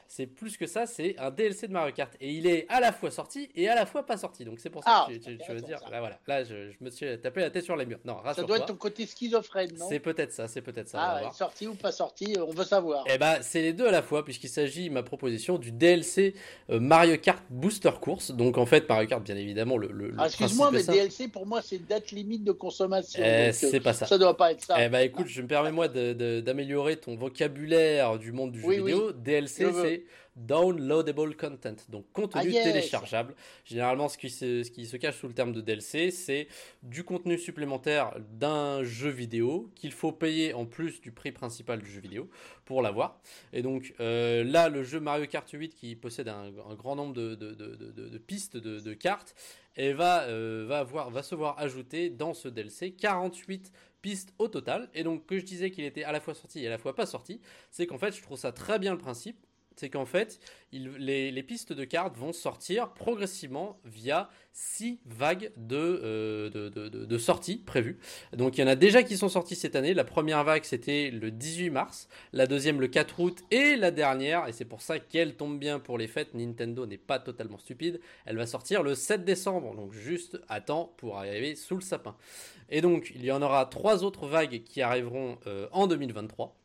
C'est 0.07 0.27
plus 0.27 0.55
que 0.55 0.65
ça, 0.65 0.85
c'est 0.85 1.17
un 1.19 1.29
DLC 1.29 1.67
de 1.67 1.73
Mario 1.73 1.93
Kart 1.93 2.15
et 2.21 2.31
il 2.31 2.47
est 2.47 2.65
à 2.69 2.79
la 2.79 2.93
fois 2.93 3.11
sorti 3.11 3.49
et 3.53 3.67
à 3.67 3.75
la 3.75 3.85
fois 3.85 4.05
pas 4.05 4.15
sorti. 4.15 4.45
Donc 4.45 4.61
c'est 4.61 4.69
pour 4.69 4.81
ça 4.81 5.07
que 5.09 5.13
ah, 5.13 5.45
tu, 5.45 5.53
vas 5.53 5.59
dire. 5.59 5.81
Là, 5.91 5.99
voilà, 5.99 6.17
là, 6.25 6.45
je, 6.45 6.68
je, 6.71 6.83
me 6.83 6.89
suis 6.89 7.19
tapé 7.19 7.41
la 7.41 7.49
tête 7.49 7.63
sur 7.63 7.75
les 7.75 7.85
murs. 7.85 7.99
Non, 8.05 8.17
Ça 8.33 8.43
doit 8.43 8.57
être 8.57 8.65
ton 8.65 8.75
côté 8.75 9.05
schizophrène, 9.05 9.71
non 9.77 9.87
C'est 9.89 9.99
peut-être 9.99 10.31
ça, 10.31 10.47
c'est 10.47 10.61
peut-être 10.61 10.89
ça. 10.89 10.99
Ah, 11.01 11.31
sorti 11.33 11.67
ou 11.67 11.75
pas 11.75 11.91
sorti, 11.91 12.35
on 12.39 12.51
veut 12.51 12.65
savoir. 12.65 13.03
Eh 13.07 13.17
ben, 13.17 13.37
c'est 13.41 13.61
les 13.61 13.73
deux 13.73 13.87
à 13.87 13.91
la 13.91 14.01
fois 14.01 14.23
puisqu'il 14.23 14.49
s'agit 14.49 14.89
ma 14.89 15.03
proposition 15.03 15.57
du 15.57 15.71
DLC 15.71 16.33
euh, 16.69 16.79
Mario 16.79 17.17
Kart 17.17 17.43
Booster 17.49 17.91
Course. 17.99 18.31
Donc 18.31 18.57
en 18.57 18.65
fait, 18.65 18.87
Mario 18.87 19.07
Kart, 19.07 19.23
bien 19.23 19.35
évidemment, 19.35 19.77
le. 19.77 19.89
le 19.91 20.13
excuse-moi, 20.23 20.71
mais 20.71 20.83
DLC 20.83 21.27
pour 21.27 21.45
moi, 21.45 21.61
c'est 21.61 21.85
date 21.87 22.11
limite 22.11 22.43
de 22.43 22.51
consommation. 22.51 23.21
Eh, 23.23 23.51
c'est 23.51 23.75
euh, 23.75 23.79
pas 23.79 23.93
ça. 23.93 24.05
Ça 24.05 24.17
doit 24.17 24.37
pas 24.37 24.51
être 24.51 24.63
ça. 24.63 24.83
Eh 24.83 24.89
ben, 24.89 24.99
écoute, 24.99 25.27
je 25.27 25.41
me 25.41 25.47
permets 25.47 25.71
moi 25.71 25.87
d'améliorer 25.87 26.97
ton 26.97 27.15
vocabulaire 27.15 28.17
du 28.17 28.31
monde 28.31 28.51
du 28.51 28.61
jeu 28.61 28.71
vidéo. 28.71 29.11
DLC, 29.11 29.67
c'est 29.73 30.03
downloadable 30.35 31.35
content, 31.35 31.75
donc 31.89 32.05
contenu 32.13 32.53
ah, 32.57 32.63
téléchargeable. 32.63 33.35
Généralement, 33.65 34.09
ce 34.09 34.17
qui, 34.17 34.29
se, 34.29 34.63
ce 34.63 34.71
qui 34.71 34.85
se 34.85 34.97
cache 34.97 35.17
sous 35.17 35.27
le 35.27 35.33
terme 35.33 35.51
de 35.51 35.61
DLC, 35.61 36.11
c'est 36.11 36.47
du 36.83 37.03
contenu 37.03 37.37
supplémentaire 37.37 38.13
d'un 38.31 38.83
jeu 38.83 39.09
vidéo 39.09 39.71
qu'il 39.75 39.91
faut 39.91 40.11
payer 40.11 40.53
en 40.53 40.65
plus 40.65 41.01
du 41.01 41.11
prix 41.11 41.31
principal 41.31 41.81
du 41.81 41.89
jeu 41.89 42.01
vidéo 42.01 42.29
pour 42.65 42.81
l'avoir. 42.81 43.19
Et 43.53 43.61
donc 43.61 43.93
euh, 43.99 44.43
là, 44.43 44.69
le 44.69 44.83
jeu 44.83 44.99
Mario 44.99 45.25
Kart 45.27 45.49
8 45.49 45.75
qui 45.75 45.95
possède 45.95 46.27
un, 46.27 46.51
grand 46.75 46.95
nombre 46.95 47.13
de, 47.13 47.35
de, 47.35 47.53
de, 47.53 47.75
de 47.75 48.17
pistes 48.17 48.57
de, 48.57 48.93
cartes, 48.93 49.35
et 49.75 49.93
va, 49.93 50.23
euh, 50.23 50.65
va, 50.67 50.79
avoir, 50.79 51.09
va 51.09 51.23
se 51.23 51.35
voir 51.35 51.57
ajouter 51.59 52.09
dans 52.09 52.33
ce 52.33 52.47
DLC 52.47 52.91
48 52.91 53.71
pistes 54.01 54.33
au 54.37 54.47
total. 54.47 54.89
Et 54.93 55.03
donc 55.03 55.25
que 55.25 55.37
je 55.37 55.45
disais 55.45 55.71
qu'il 55.71 55.85
était 55.85 56.03
à 56.03 56.11
la 56.11 56.19
fois 56.19 56.33
sorti 56.33 56.63
et 56.63 56.67
à 56.67 56.69
la 56.69 56.77
fois 56.77 56.95
pas 56.95 57.05
sorti, 57.05 57.39
c'est 57.71 57.87
qu'en 57.87 57.97
fait 57.97 58.15
je 58.15 58.21
trouve 58.21 58.37
ça 58.37 58.51
très 58.51 58.79
bien 58.79 58.91
le 58.91 58.97
principe 58.97 59.37
c'est 59.79 59.89
qu'en 59.89 60.05
fait, 60.05 60.39
les, 60.73 61.43
pistes 61.43 61.71
de 61.71 61.85
cartes 61.85 62.17
vont 62.17 62.33
sortir 62.33 62.89
progressivement 62.89 63.79
via 63.85 64.29
six 64.51 64.99
vagues 65.05 65.51
euh, 65.71 66.49
de, 66.49 67.17
sorties 67.17 67.57
prévues. 67.57 67.97
Donc 68.33 68.57
il 68.57 68.61
y 68.61 68.63
en 68.63 68.67
a 68.67 68.75
déjà 68.75 69.03
qui 69.03 69.15
sont 69.15 69.29
sorties 69.29 69.55
cette 69.55 69.77
année. 69.77 69.93
La 69.93 70.03
première 70.03 70.43
vague, 70.43 70.65
c'était 70.65 71.11
le 71.11 71.31
18 71.31 71.69
mars, 71.69 72.09
la 72.33 72.45
deuxième 72.45 72.81
le 72.81 72.87
4 72.87 73.19
août, 73.21 73.39
et 73.51 73.77
la 73.77 73.91
dernière, 73.91 74.47
et 74.47 74.51
c'est 74.51 74.65
pour 74.65 74.81
ça 74.81 74.99
qu'elle 74.99 75.35
tombe 75.35 75.57
bien 75.57 75.79
pour 75.79 75.97
les 75.97 76.07
fêtes, 76.07 76.33
Nintendo 76.33 76.85
n'est 76.85 76.97
pas 76.97 77.19
totalement 77.19 77.57
stupide, 77.57 78.01
elle 78.25 78.35
va 78.35 78.45
sortir 78.45 78.83
le 78.83 78.95
7 78.95 79.23
décembre, 79.23 79.73
donc 79.75 79.93
juste 79.93 80.39
à 80.49 80.59
temps 80.59 80.93
pour 80.97 81.17
arriver 81.17 81.55
sous 81.55 81.75
le 81.75 81.81
sapin. 81.81 82.15
Et 82.69 82.81
donc 82.81 83.13
il 83.15 83.23
y 83.23 83.31
en 83.31 83.41
aura 83.41 83.65
trois 83.65 84.03
autres 84.03 84.27
vagues 84.27 84.61
qui 84.63 84.81
arriveront 84.81 85.37
euh, 85.47 85.67
en 85.71 85.87
2023. 85.87 86.55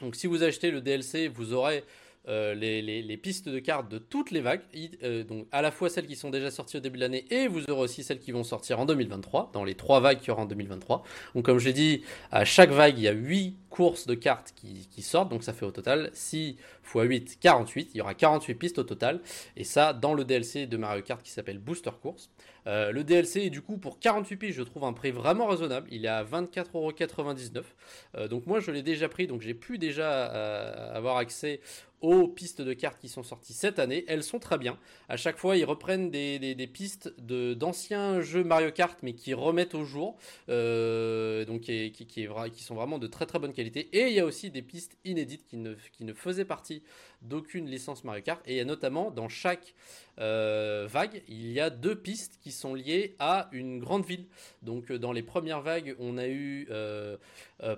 Donc 0.00 0.14
si 0.14 0.26
vous 0.26 0.42
achetez 0.42 0.70
le 0.70 0.80
DLC, 0.80 1.28
vous 1.28 1.52
aurez 1.52 1.84
euh, 2.28 2.54
les, 2.54 3.16
pistes 3.16 3.48
de 3.48 3.58
cartes 3.58 3.88
de 3.88 3.98
toutes 3.98 4.30
les 4.30 4.40
vagues, 4.40 4.60
euh, 5.02 5.24
donc 5.24 5.46
à 5.50 5.62
la 5.62 5.70
fois 5.70 5.88
celles 5.88 6.06
qui 6.06 6.14
sont 6.14 6.30
déjà 6.30 6.50
sorties 6.50 6.76
au 6.76 6.80
début 6.80 6.96
de 6.98 7.02
l'année 7.02 7.24
et 7.30 7.48
vous 7.48 7.62
aurez 7.70 7.80
aussi 7.80 8.02
celles 8.02 8.18
qui 8.18 8.32
vont 8.32 8.44
sortir 8.44 8.78
en 8.78 8.84
2023, 8.84 9.50
dans 9.52 9.64
les 9.64 9.74
trois 9.74 10.00
vagues 10.00 10.18
qu'il 10.18 10.28
y 10.28 10.30
aura 10.30 10.42
en 10.42 10.46
2023. 10.46 11.04
Donc 11.34 11.44
comme 11.44 11.58
j'ai 11.58 11.72
dit, 11.72 12.02
à 12.30 12.44
chaque 12.44 12.70
vague, 12.70 12.98
il 12.98 13.04
y 13.04 13.08
a 13.08 13.12
8 13.12 13.56
courses 13.70 14.06
de 14.06 14.14
cartes 14.14 14.52
qui, 14.56 15.02
sortent, 15.02 15.30
donc 15.30 15.42
ça 15.42 15.52
fait 15.52 15.64
au 15.64 15.70
total 15.70 16.10
6 16.12 16.48
x 16.48 16.58
8, 16.94 17.38
48. 17.40 17.90
Il 17.94 17.98
y 17.98 18.00
aura 18.00 18.14
48 18.14 18.54
pistes 18.54 18.78
au 18.78 18.82
total, 18.82 19.20
et 19.56 19.64
ça 19.64 19.92
dans 19.92 20.12
le 20.12 20.24
DLC 20.24 20.66
de 20.66 20.76
Mario 20.76 21.02
Kart 21.02 21.22
qui 21.22 21.30
s'appelle 21.30 21.58
Booster 21.58 21.92
Course. 22.02 22.30
Le 22.68 23.02
DLC 23.02 23.42
est 23.42 23.50
du 23.50 23.62
coup 23.62 23.78
pour 23.78 23.98
48 23.98 24.36
piges, 24.36 24.54
je 24.54 24.62
trouve 24.62 24.84
un 24.84 24.92
prix 24.92 25.10
vraiment 25.10 25.46
raisonnable. 25.46 25.88
Il 25.90 26.04
est 26.04 26.08
à 26.08 26.22
24,99€. 26.22 28.28
donc 28.28 28.46
moi 28.46 28.60
je 28.60 28.70
l'ai 28.70 28.82
déjà 28.82 29.08
pris, 29.08 29.26
donc 29.26 29.40
j'ai 29.40 29.54
pu 29.54 29.78
déjà 29.78 30.26
avoir 30.92 31.16
accès 31.16 31.60
aux 32.00 32.28
pistes 32.28 32.62
de 32.62 32.72
cartes 32.72 33.00
qui 33.00 33.08
sont 33.08 33.22
sorties 33.22 33.52
cette 33.52 33.78
année. 33.78 34.04
Elles 34.08 34.22
sont 34.22 34.38
très 34.38 34.58
bien. 34.58 34.78
À 35.08 35.16
chaque 35.16 35.38
fois, 35.38 35.56
ils 35.56 35.64
reprennent 35.64 36.10
des, 36.10 36.70
pistes 36.72 37.12
d'anciens 37.18 38.20
jeux 38.20 38.44
Mario 38.44 38.70
Kart, 38.70 38.98
mais 39.02 39.14
qui 39.14 39.34
remettent 39.34 39.74
au 39.74 39.84
jour, 39.84 40.16
euh, 40.48 41.44
donc 41.44 41.62
qui, 41.62 42.28
sont 42.58 42.74
vraiment 42.74 42.98
de 42.98 43.06
très 43.06 43.26
très 43.26 43.38
bonne 43.38 43.52
qualité. 43.52 43.88
Et 43.92 44.08
il 44.08 44.14
y 44.14 44.20
a 44.20 44.24
aussi 44.24 44.50
des 44.50 44.62
pistes 44.62 44.96
inédites 45.04 45.44
qui 45.46 45.56
ne, 45.56 45.74
qui 45.92 46.04
ne 46.04 46.12
faisaient 46.12 46.44
partie 46.44 46.82
d'aucune 47.22 47.66
licence 47.66 48.04
Mario 48.04 48.22
Kart. 48.22 48.46
Et 48.46 48.52
il 48.52 48.56
y 48.56 48.60
a 48.60 48.64
notamment 48.64 49.10
dans 49.10 49.28
chaque 49.28 49.74
euh, 50.20 50.86
vague, 50.90 51.22
il 51.28 51.52
y 51.52 51.60
a 51.60 51.70
deux 51.70 51.94
pistes 51.94 52.38
qui 52.42 52.50
sont 52.50 52.74
liées 52.74 53.14
à 53.18 53.48
une 53.52 53.78
grande 53.78 54.04
ville. 54.04 54.26
Donc 54.62 54.90
euh, 54.90 54.98
dans 54.98 55.12
les 55.12 55.22
premières 55.22 55.60
vagues, 55.60 55.94
on 55.98 56.18
a 56.18 56.26
eu 56.26 56.66
euh, 56.70 57.16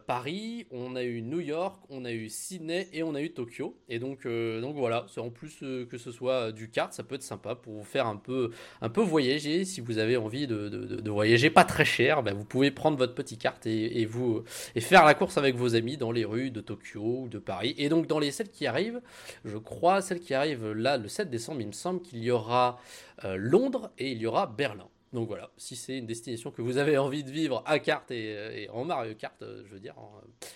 Paris, 0.06 0.66
on 0.70 0.96
a 0.96 1.02
eu 1.02 1.22
New 1.22 1.40
York, 1.40 1.80
on 1.88 2.04
a 2.04 2.12
eu 2.12 2.28
Sydney 2.28 2.88
et 2.92 3.02
on 3.02 3.14
a 3.14 3.22
eu 3.22 3.30
Tokyo. 3.32 3.76
Et 3.88 3.98
donc, 3.98 4.26
donc 4.26 4.76
voilà, 4.76 5.06
en 5.16 5.30
plus 5.30 5.58
que 5.60 5.98
ce 5.98 6.10
soit 6.10 6.52
du 6.52 6.70
kart, 6.70 6.92
ça 6.92 7.02
peut 7.02 7.14
être 7.14 7.22
sympa 7.22 7.54
pour 7.54 7.74
vous 7.74 7.84
faire 7.84 8.06
un 8.06 8.16
peu, 8.16 8.50
un 8.80 8.88
peu 8.88 9.00
voyager. 9.00 9.64
Si 9.64 9.80
vous 9.80 9.98
avez 9.98 10.16
envie 10.16 10.46
de, 10.46 10.68
de, 10.68 11.10
voyager 11.10 11.50
pas 11.50 11.64
très 11.64 11.84
cher, 11.84 12.22
ben 12.22 12.34
vous 12.34 12.44
pouvez 12.44 12.70
prendre 12.70 12.98
votre 12.98 13.14
petit 13.14 13.38
carte 13.38 13.66
et, 13.66 14.00
et, 14.00 14.06
vous 14.06 14.44
et 14.74 14.80
faire 14.80 15.04
la 15.04 15.14
course 15.14 15.38
avec 15.38 15.56
vos 15.56 15.74
amis 15.74 15.96
dans 15.96 16.12
les 16.12 16.24
rues 16.24 16.50
de 16.50 16.60
Tokyo 16.60 17.22
ou 17.22 17.28
de 17.28 17.38
Paris. 17.38 17.74
Et 17.78 17.88
donc 17.88 18.06
dans 18.06 18.18
les 18.18 18.30
celles 18.30 18.50
qui 18.50 18.66
arrivent, 18.66 19.00
je 19.44 19.56
crois, 19.56 20.02
celle 20.02 20.20
qui 20.20 20.34
arrive 20.34 20.72
là 20.72 20.98
le 20.98 21.08
7 21.08 21.30
décembre, 21.30 21.60
il 21.62 21.68
me 21.68 21.72
semble 21.72 22.02
qu'il 22.02 22.22
y 22.22 22.29
aura 22.30 22.78
euh, 23.24 23.36
Londres 23.36 23.90
et 23.98 24.12
il 24.12 24.18
y 24.18 24.26
aura 24.26 24.46
Berlin. 24.46 24.88
Donc 25.12 25.26
voilà, 25.26 25.50
si 25.56 25.74
c'est 25.74 25.98
une 25.98 26.06
destination 26.06 26.50
que 26.50 26.62
vous 26.62 26.76
avez 26.76 26.96
envie 26.96 27.24
de 27.24 27.30
vivre 27.30 27.62
à 27.66 27.78
carte 27.80 28.10
et, 28.12 28.68
en 28.72 28.84
Mario 28.84 29.14
Kart, 29.14 29.40
euh, 29.42 29.64
je 29.66 29.74
veux 29.74 29.80
dire, 29.80 29.96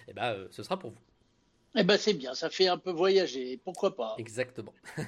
eh 0.07 0.13
ben, 0.13 0.33
euh, 0.33 0.49
ce 0.51 0.63
sera 0.63 0.79
pour 0.79 0.91
vous. 0.91 1.01
Eh 1.77 1.83
ben 1.83 1.99
c'est 1.99 2.15
bien, 2.15 2.35
ça 2.35 2.51
fait 2.51 2.69
un 2.69 2.79
peu 2.79 2.93
voyager, 2.93 3.61
pourquoi 3.65 3.97
pas? 3.97 4.15
Exactement. 4.19 4.73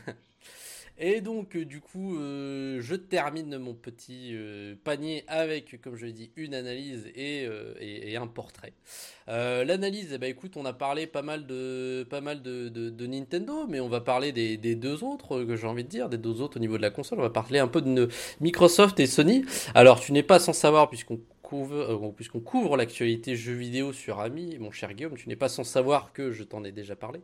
Et 0.99 1.21
donc, 1.21 1.57
euh, 1.57 1.65
du 1.65 1.81
coup, 1.81 2.17
euh, 2.17 2.79
je 2.81 2.95
termine 2.95 3.59
mon 3.59 3.75
petit 3.75 4.31
euh, 4.33 4.75
panier 4.83 5.25
avec, 5.29 5.79
comme 5.83 5.95
je 5.97 6.07
l'ai 6.07 6.12
dit, 6.12 6.31
une 6.37 6.55
analyse 6.55 7.07
et, 7.15 7.47
un 8.17 8.26
portrait. 8.26 8.73
L'analyse, 9.26 10.12
eh 10.15 10.19
ben, 10.19 10.31
écoute, 10.31 10.57
on 10.57 10.65
a 10.65 10.73
parlé 10.73 11.07
pas 11.07 11.21
mal 11.21 11.47
de, 11.47 12.07
Nintendo, 13.07 13.67
mais 13.69 13.81
on 13.81 13.88
va 13.88 14.00
parler 14.00 14.33
des 14.33 14.75
deux 14.75 15.05
autres, 15.05 15.45
que 15.45 15.57
j'ai 15.57 15.67
envie 15.67 15.85
de 15.85 15.88
dire, 15.88 16.09
des 16.09 16.17
deux 16.17 16.41
autres 16.41 16.57
au 16.57 16.61
niveau 16.61 16.79
de 16.79 16.83
la 16.83 16.91
console. 16.91 17.19
On 17.19 17.23
va 17.23 17.31
parler 17.31 17.59
un 17.59 17.69
peu 17.69 17.83
de 17.83 18.09
Microsoft 18.41 18.99
et 19.00 19.07
Sony. 19.07 19.45
Alors, 19.75 20.00
tu 20.00 20.12
n'es 20.12 20.23
pas 20.23 20.38
sans 20.38 20.55
savoir, 20.55 20.88
puisqu'on 20.88 21.21
euh, 21.53 22.11
puisqu'on 22.15 22.41
couvre 22.41 22.76
l'actualité 22.76 23.37
jeux 23.37 23.55
vidéo 23.55 23.93
sur 23.93 24.21
Ami, 24.21 24.59
mon 24.59 24.71
cher 24.71 24.93
Guillaume, 24.95 25.17
tu 25.17 25.29
n'es 25.29 25.37
pas 25.37 25.49
sans 25.49 25.65
savoir 25.65 26.12
que 26.12 26.33
je 26.33 26.43
t'en 26.43 26.65
ai 26.65 26.73
déjà 26.73 26.97
parlé, 26.97 27.21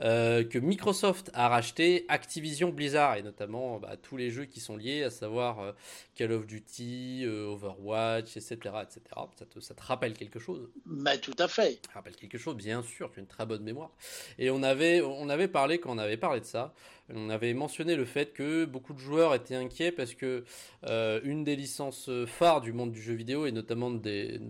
euh, 0.00 0.44
que 0.44 0.58
Microsoft 0.58 1.30
a 1.34 1.48
racheté 1.48 2.04
Activision 2.08 2.70
Blizzard 2.70 3.16
et 3.16 3.22
notamment 3.22 3.78
bah, 3.78 3.96
tous 4.00 4.16
les 4.16 4.30
jeux 4.30 4.44
qui 4.44 4.60
sont 4.60 4.76
liés, 4.76 5.02
à 5.02 5.10
savoir 5.10 5.60
euh, 5.60 5.72
Call 6.14 6.32
of 6.32 6.46
Duty, 6.46 7.26
Overwatch, 7.26 8.36
etc., 8.36 8.54
etc. 8.82 9.00
Ça 9.36 9.46
te, 9.46 9.60
ça 9.60 9.74
te 9.74 9.82
rappelle 9.82 10.14
quelque 10.14 10.38
chose? 10.38 10.68
Bah, 10.86 11.18
tout 11.18 11.36
à 11.38 11.48
fait. 11.48 11.80
Ça 11.86 11.94
rappelle 11.94 12.16
quelque 12.16 12.38
chose, 12.38 12.56
bien 12.56 12.82
sûr. 12.82 13.10
Tu 13.12 13.18
as 13.18 13.22
une 13.22 13.28
très 13.28 13.46
bonne 13.46 13.62
mémoire. 13.62 13.90
Et 14.38 14.50
on 14.50 14.62
avait, 14.62 15.02
on 15.02 15.28
avait 15.28 15.48
parlé 15.48 15.78
quand 15.78 15.94
on 15.94 15.98
avait 15.98 16.16
parlé 16.16 16.40
de 16.40 16.46
ça 16.46 16.74
on 17.12 17.28
avait 17.28 17.52
mentionné 17.52 17.96
le 17.96 18.04
fait 18.04 18.32
que 18.32 18.64
beaucoup 18.64 18.94
de 18.94 18.98
joueurs 18.98 19.34
étaient 19.34 19.56
inquiets 19.56 19.92
parce 19.92 20.14
que 20.14 20.44
euh, 20.86 21.20
une 21.24 21.44
des 21.44 21.54
licences 21.54 22.08
phares 22.26 22.60
du 22.60 22.72
monde 22.72 22.92
du 22.92 23.02
jeu 23.02 23.12
vidéo 23.12 23.46
et 23.46 23.52
notamment 23.52 23.90
des, 23.90 24.40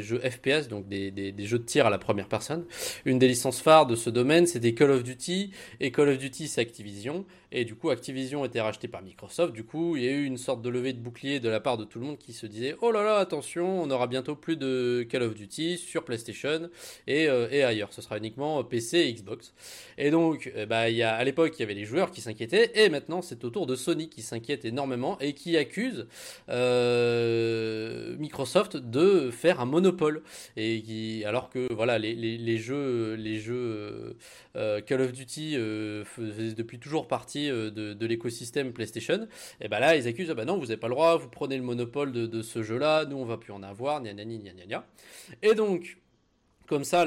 jeux 0.00 0.18
FPS, 0.18 0.68
donc 0.68 0.88
des, 0.88 1.10
des, 1.10 1.46
jeux 1.46 1.58
de 1.58 1.64
tir 1.64 1.86
à 1.86 1.90
la 1.90 1.98
première 1.98 2.28
personne, 2.28 2.64
une 3.04 3.18
des 3.18 3.28
licences 3.28 3.60
phares 3.60 3.86
de 3.86 3.94
ce 3.94 4.10
domaine 4.10 4.46
c'était 4.46 4.74
Call 4.74 4.90
of 4.90 5.04
Duty. 5.04 5.52
Et 5.80 5.92
Call 5.92 6.08
of 6.08 6.18
Duty 6.18 6.48
c'est 6.48 6.60
Activision 6.60 7.24
et 7.54 7.64
du 7.64 7.74
coup 7.74 7.90
Activision 7.90 8.42
a 8.42 8.46
été 8.46 8.60
racheté 8.60 8.88
par 8.88 9.02
Microsoft. 9.02 9.54
Du 9.54 9.64
coup 9.64 9.96
il 9.96 10.04
y 10.04 10.08
a 10.08 10.10
eu 10.10 10.24
une 10.24 10.36
sorte 10.36 10.60
de 10.60 10.68
levée 10.68 10.92
de 10.92 10.98
bouclier 10.98 11.40
de 11.40 11.48
la 11.48 11.60
part 11.60 11.78
de 11.78 11.84
tout 11.84 11.98
le 11.98 12.04
monde 12.04 12.18
qui 12.18 12.32
se 12.32 12.46
disait 12.46 12.76
oh 12.82 12.90
là 12.90 13.02
là 13.02 13.16
attention 13.16 13.82
on 13.82 13.90
aura 13.90 14.06
bientôt 14.08 14.34
plus 14.36 14.56
de 14.56 15.06
Call 15.08 15.22
of 15.22 15.34
Duty 15.34 15.78
sur 15.78 16.04
PlayStation 16.04 16.68
et, 17.06 17.28
euh, 17.28 17.48
et 17.50 17.62
ailleurs. 17.64 17.92
Ce 17.92 18.02
sera 18.02 18.18
uniquement 18.18 18.62
PC 18.64 18.98
et 18.98 19.14
Xbox. 19.14 19.54
Et 19.96 20.10
donc 20.10 20.52
eh 20.54 20.66
bah, 20.66 20.90
y 20.90 21.02
a, 21.02 21.14
à 21.14 21.24
l'époque 21.24 21.54
il 21.56 21.60
y 21.60 21.62
avait 21.62 21.74
les 21.74 21.84
joueurs 21.84 22.10
qui 22.10 22.20
s'inquiétaient, 22.20 22.72
et 22.74 22.88
maintenant 22.88 23.22
c'est 23.22 23.44
au 23.44 23.50
tour 23.50 23.66
de 23.66 23.76
Sony 23.76 24.08
qui 24.08 24.22
s'inquiète 24.22 24.64
énormément 24.64 25.18
et 25.20 25.32
qui 25.32 25.56
accuse 25.56 26.06
euh, 26.48 28.16
Microsoft 28.18 28.76
de 28.76 29.30
faire 29.30 29.60
un 29.60 29.66
monopole. 29.66 30.22
Et 30.56 31.22
alors 31.26 31.50
que 31.50 31.72
voilà, 31.72 31.98
les, 31.98 32.14
les, 32.14 32.58
jeux, 32.58 33.14
les 33.14 33.38
jeux 33.38 34.16
euh, 34.56 34.80
Call 34.80 35.00
of 35.00 35.12
Duty 35.12 35.56
euh, 35.56 36.04
faisaient 36.04 36.54
depuis 36.54 36.78
toujours 36.78 37.08
partie 37.08 37.43
de, 37.48 37.94
de 37.94 38.06
l'écosystème 38.06 38.72
PlayStation, 38.72 39.26
et 39.60 39.68
ben 39.68 39.80
là 39.80 39.96
ils 39.96 40.06
accusent, 40.08 40.30
ah 40.30 40.34
bah 40.34 40.44
non, 40.44 40.56
vous 40.56 40.66
n'avez 40.66 40.76
pas 40.76 40.88
le 40.88 40.94
droit, 40.94 41.16
vous 41.16 41.28
prenez 41.28 41.56
le 41.56 41.62
monopole 41.62 42.12
de, 42.12 42.42
ce 42.42 42.62
jeu-là, 42.62 43.04
nous 43.04 43.16
on 43.16 43.24
va 43.24 43.36
plus 43.36 43.52
en 43.52 43.62
avoir, 43.62 44.00
gna 44.02 44.12
gna 44.12 44.24
gna 44.24 44.52
gna 44.52 44.66
gna. 44.66 44.86
Et 45.42 45.54
donc, 45.54 45.98
comme 46.66 46.84
ça, 46.84 47.04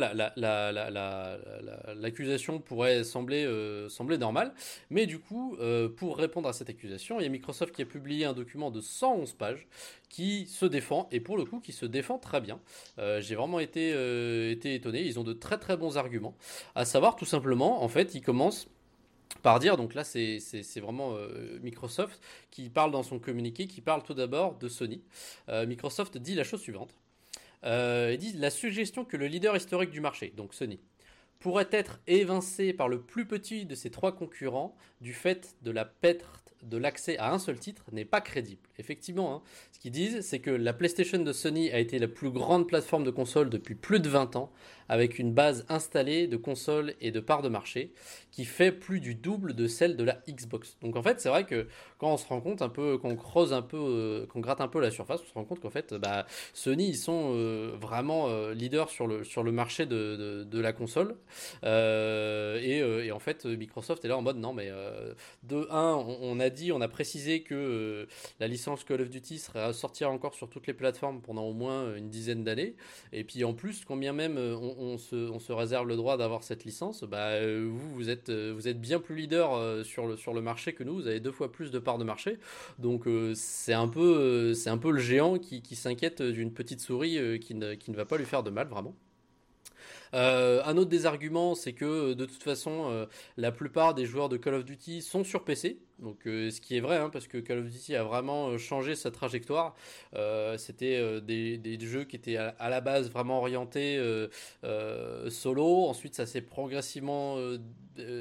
l'accusation 1.96 2.60
pourrait 2.60 3.04
sembler, 3.04 3.44
euh, 3.46 3.90
sembler 3.90 4.18
normale. 4.18 4.54
Mais 4.90 5.08
du 5.08 5.20
coup, 5.20 5.58
euh, 5.60 5.90
pour 5.90 6.18
répondre 6.18 6.48
à 6.48 6.54
cette 6.54 6.70
accusation, 6.70 7.20
il 7.20 7.24
y 7.24 7.26
a 7.26 7.30
Microsoft 7.30 7.74
qui 7.74 7.82
a 7.82 7.86
publié 7.86 8.26
un 8.26 8.34
document 8.34 8.70
de 8.70 8.82
111 8.82 9.34
pages 9.34 9.68
qui 10.10 10.46
se 10.46 10.66
défend, 10.66 11.10
et 11.12 11.20
pour 11.20 11.38
le 11.38 11.46
coup, 11.46 11.60
qui 11.60 11.72
se 11.72 11.86
défend 11.86 12.20
très 12.20 12.40
bien. 12.40 12.60
Euh, 13.00 13.20
j'ai 13.20 13.36
vraiment 13.36 13.60
été, 13.60 13.90
été 14.52 14.76
étonné. 14.76 15.02
Ils 15.02 15.20
ont 15.20 15.24
de 15.24 15.34
très 15.34 15.58
très 15.58 15.76
bons 15.76 15.98
arguments. 15.98 16.36
À 16.76 16.86
savoir, 16.86 17.16
tout 17.16 17.26
simplement, 17.26 17.84
en 17.84 17.88
fait, 17.88 18.14
ils 18.14 18.22
commencent 18.22 18.68
par 19.44 19.60
dire, 19.60 19.78
donc 19.78 19.94
là 19.94 20.04
c'est 20.04 20.40
vraiment 20.78 21.16
Microsoft 21.62 22.22
qui 22.52 22.70
parle 22.70 22.92
dans 22.92 23.04
son 23.04 23.20
communiqué, 23.20 23.68
qui 23.68 23.82
parle 23.82 24.04
tout 24.04 24.14
d'abord 24.14 24.58
de 24.58 24.68
Sony. 24.68 25.02
Microsoft 25.48 26.18
dit 26.18 26.36
la 26.36 26.44
chose 26.44 26.62
suivante. 26.62 26.96
Euh, 27.64 28.12
ils 28.14 28.18
disent 28.18 28.40
la 28.40 28.50
suggestion 28.50 29.06
que 29.06 29.18
le 29.18 29.28
leader 29.28 29.56
historique 29.56 29.92
du 29.92 30.02
marché, 30.02 30.34
donc 30.36 30.54
Sony, 30.54 30.80
pourrait 31.40 31.70
être 31.72 32.00
évincé 32.08 32.74
par 32.74 32.88
le 32.88 33.02
plus 33.02 33.26
petit 33.26 33.66
de 33.66 33.76
ses 33.76 33.92
trois 33.92 34.16
concurrents 34.16 34.76
du 35.02 35.14
fait 35.14 35.56
de 35.62 35.72
la 35.72 35.86
perte 35.86 36.26
de 36.64 36.78
l'accès 36.78 37.18
à 37.18 37.32
un 37.34 37.40
seul 37.40 37.60
titre 37.60 37.84
n'est 37.92 38.06
pas 38.06 38.22
crédible. 38.22 38.62
Effectivement, 38.80 39.36
hein, 39.36 39.42
ce 39.72 39.80
qu'ils 39.80 39.92
disent, 39.92 40.22
c'est 40.22 40.40
que 40.40 40.52
la 40.52 40.74
PlayStation 40.74 41.20
de 41.20 41.34
Sony 41.34 41.72
a 41.72 41.80
été 41.80 42.00
la 42.00 42.08
plus 42.08 42.30
grande 42.30 42.68
plateforme 42.68 43.04
de 43.04 43.12
console 43.12 43.50
depuis 43.50 43.76
plus 43.76 44.00
de 44.00 44.10
20 44.10 44.36
ans, 44.36 44.52
avec 44.90 45.20
une 45.20 45.34
base 45.34 45.66
installée 45.70 46.28
de 46.28 46.38
consoles 46.38 46.94
et 47.02 47.12
de 47.12 47.20
parts 47.20 47.42
de 47.42 47.50
marché 47.50 47.92
qui 48.32 48.46
fait 48.46 48.72
plus 48.72 49.00
du 49.00 49.16
double 49.16 49.54
de 49.54 49.68
celle 49.68 49.98
de 49.98 50.04
la 50.04 50.20
Xbox. 50.30 50.78
Donc 50.82 50.96
en 50.96 51.02
fait, 51.02 51.20
c'est 51.20 51.30
vrai 51.30 51.46
que 51.46 51.68
quand 51.98 52.14
on 52.14 52.18
se 52.18 52.28
rend 52.28 52.40
compte 52.40 52.62
un 52.62 52.70
peu, 52.70 52.98
qu'on 52.98 53.16
creuse 53.16 53.54
un 53.54 53.62
peu, 53.62 53.78
euh, 53.78 54.26
qu'on 54.28 54.40
gratte 54.40 54.62
un 54.62 54.68
peu 54.68 54.80
la 54.80 54.92
surface, 54.92 55.22
on 55.24 55.28
se 55.28 55.34
rend 55.34 55.44
compte 55.44 55.60
qu'en 55.60 55.70
fait, 55.70 55.94
bah, 55.96 56.26
Sony, 56.54 56.90
ils 56.90 56.98
sont 56.98 57.32
euh, 57.34 57.76
vraiment 57.80 58.28
euh, 58.28 58.54
leaders 58.54 58.90
sur 58.90 59.08
le, 59.08 59.24
sur 59.24 59.44
le 59.44 59.52
marché 59.52 59.86
de, 59.86 60.44
de, 60.44 60.60
la 60.60 60.74
console. 60.74 61.16
Et, 61.64 62.78
et, 62.78 63.12
en 63.12 63.20
fait, 63.20 63.46
Microsoft 63.46 64.04
est 64.06 64.08
là 64.08 64.18
en 64.18 64.22
mode 64.22 64.38
non, 64.38 64.54
mais 64.54 64.72
de 65.44 65.68
1, 65.70 65.94
on, 66.22 66.40
a 66.40 66.50
dit, 66.50 66.72
on 66.72 66.82
a 66.82 66.88
précisé 66.88 67.42
que 67.42 68.08
la 68.40 68.48
licence 68.48 68.84
Call 68.84 69.02
of 69.02 69.10
Duty 69.10 69.40
serait 69.40 69.62
à 69.62 69.74
sortir 69.74 70.12
encore 70.12 70.34
sur 70.34 70.50
toutes 70.50 70.68
les 70.68 70.74
plateformes 70.74 71.22
pendant 71.22 71.44
au 71.44 71.54
moins 71.54 71.96
une 71.96 72.10
dizaine 72.10 72.44
d'années. 72.44 72.76
Et 73.14 73.24
puis 73.24 73.44
en 73.44 73.54
plus, 73.54 73.86
combien 73.86 74.14
même 74.14 74.38
on, 74.38 74.98
se, 74.98 75.52
réserve 75.52 75.88
le 75.88 75.96
droit 75.96 76.18
d'avoir 76.18 76.44
cette 76.44 76.66
licence, 76.66 77.04
bah, 77.04 77.30
euh, 77.30 77.68
vous, 77.70 77.94
vous 77.94 78.10
êtes, 78.10 78.30
euh, 78.30 78.74
bien 78.74 79.00
plus 79.00 79.16
leader 79.16 79.54
euh, 79.54 79.84
sur, 79.84 80.08
le, 80.08 80.42
marché 80.42 80.74
que 80.74 80.84
nous, 80.84 80.96
vous 80.96 81.08
avez 81.08 81.20
deux 81.20 81.32
fois 81.32 81.52
plus 81.52 81.72
de 81.72 81.80
parts 81.80 81.98
de 81.98 82.04
marché. 82.04 82.38
Donc 82.80 83.06
c'est 83.36 83.74
un, 83.74 83.88
peu, 83.88 84.54
un 84.66 84.78
peu 84.78 84.92
le 84.92 85.00
géant 85.00 85.38
qui, 85.40 85.76
s'inquiète 85.76 86.22
d'une 86.22 86.54
petite 86.54 86.80
souris 86.80 87.40
qui 87.40 87.56
ne 87.56 87.96
va 87.96 88.06
pas 88.06 88.18
lui 88.18 88.26
faire 88.26 88.44
de 88.44 88.50
mal, 88.50 88.68
vraiment. 88.68 88.96
Un 90.14 90.78
autre 90.78 90.90
des 90.90 91.06
arguments, 91.06 91.56
c'est 91.56 91.74
que 91.74 92.14
de 92.14 92.26
toute 92.26 92.44
façon, 92.44 93.08
la 93.38 93.52
plupart 93.52 93.94
des 93.94 94.06
joueurs 94.06 94.30
de 94.30 94.38
Call 94.38 94.56
of 94.56 94.66
Duty 94.66 95.02
sont 95.02 95.24
sur 95.24 95.44
PC, 95.44 95.80
donc, 96.00 96.28
euh, 96.28 96.52
ce 96.52 96.62
qui 96.62 96.78
est 96.78 96.80
vrai, 96.80 96.98
hein, 96.98 97.10
parce 97.12 97.28
que 97.28 97.40
Call 97.40 97.58
of 97.60 97.66
Duty 97.66 97.96
a 97.96 98.04
vraiment 98.04 98.50
euh, 98.50 98.58
changé 98.60 98.94
sa 98.94 99.10
trajectoire. 99.10 99.76
Euh, 100.16 100.56
c'était 100.58 101.22
des, 101.22 101.58
des, 101.58 101.80
jeux 101.80 102.04
qui 102.04 102.16
étaient 102.16 102.38
à, 102.38 102.70
la 102.70 102.82
base 102.82 103.10
vraiment 103.10 103.40
orientés 103.40 104.00
solo. 105.30 105.86
Ensuite, 105.86 106.16
ça 106.16 106.26
s'est 106.26 106.42
progressivement 106.42 107.38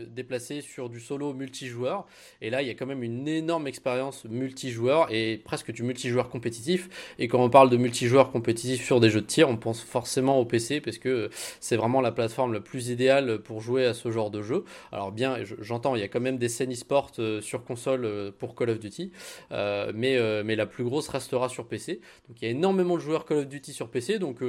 déplacé 0.08 0.60
sur 0.60 0.88
du 0.88 1.00
solo 1.00 1.34
multijoueur. 1.34 2.06
Et 2.40 2.50
là, 2.50 2.62
il 2.62 2.68
y 2.68 2.70
a 2.70 2.74
quand 2.74 2.86
même 2.86 3.02
une 3.02 3.28
énorme 3.28 3.66
expérience 3.66 4.24
multijoueur 4.24 5.12
et 5.12 5.38
presque 5.44 5.72
du 5.72 5.82
multijoueur 5.82 6.28
compétitif. 6.28 6.88
Et 7.18 7.28
quand 7.28 7.42
on 7.42 7.50
parle 7.50 7.70
de 7.70 7.76
multijoueur 7.76 8.30
compétitif 8.30 8.84
sur 8.84 9.00
des 9.00 9.10
jeux 9.10 9.20
de 9.20 9.26
tir, 9.26 9.48
on 9.48 9.56
pense 9.56 9.82
forcément 9.82 10.38
au 10.40 10.44
PC 10.44 10.80
parce 10.80 10.98
que 10.98 11.28
c'est 11.60 11.76
vraiment 11.76 12.00
la 12.00 12.12
plateforme 12.12 12.52
la 12.52 12.60
plus 12.60 12.88
idéale 12.88 13.38
pour 13.40 13.60
jouer 13.60 13.84
à 13.84 13.94
ce 13.94 14.10
genre 14.10 14.30
de 14.30 14.42
jeu. 14.42 14.64
Alors 14.92 15.12
bien, 15.12 15.38
j'entends, 15.60 15.94
il 15.94 16.00
y 16.00 16.04
a 16.04 16.08
quand 16.08 16.20
même 16.20 16.38
des 16.38 16.48
scènes 16.48 16.72
e-sport 16.72 17.12
sur 17.40 17.64
console 17.66 18.32
pour 18.38 18.54
Call 18.54 18.70
of 18.70 18.78
Duty, 18.78 19.12
mais, 19.50 20.42
mais 20.44 20.56
la 20.56 20.66
plus 20.66 20.84
grosse 20.84 21.08
restera 21.08 21.48
sur 21.48 21.66
PC. 21.68 22.00
Donc 22.28 22.40
il 22.40 22.44
y 22.44 22.48
a 22.48 22.50
énormément 22.50 22.94
de 22.94 23.00
joueurs 23.00 23.24
Call 23.24 23.38
of 23.38 23.48
Duty 23.48 23.72
sur 23.72 23.90
PC, 23.90 24.18
donc 24.18 24.40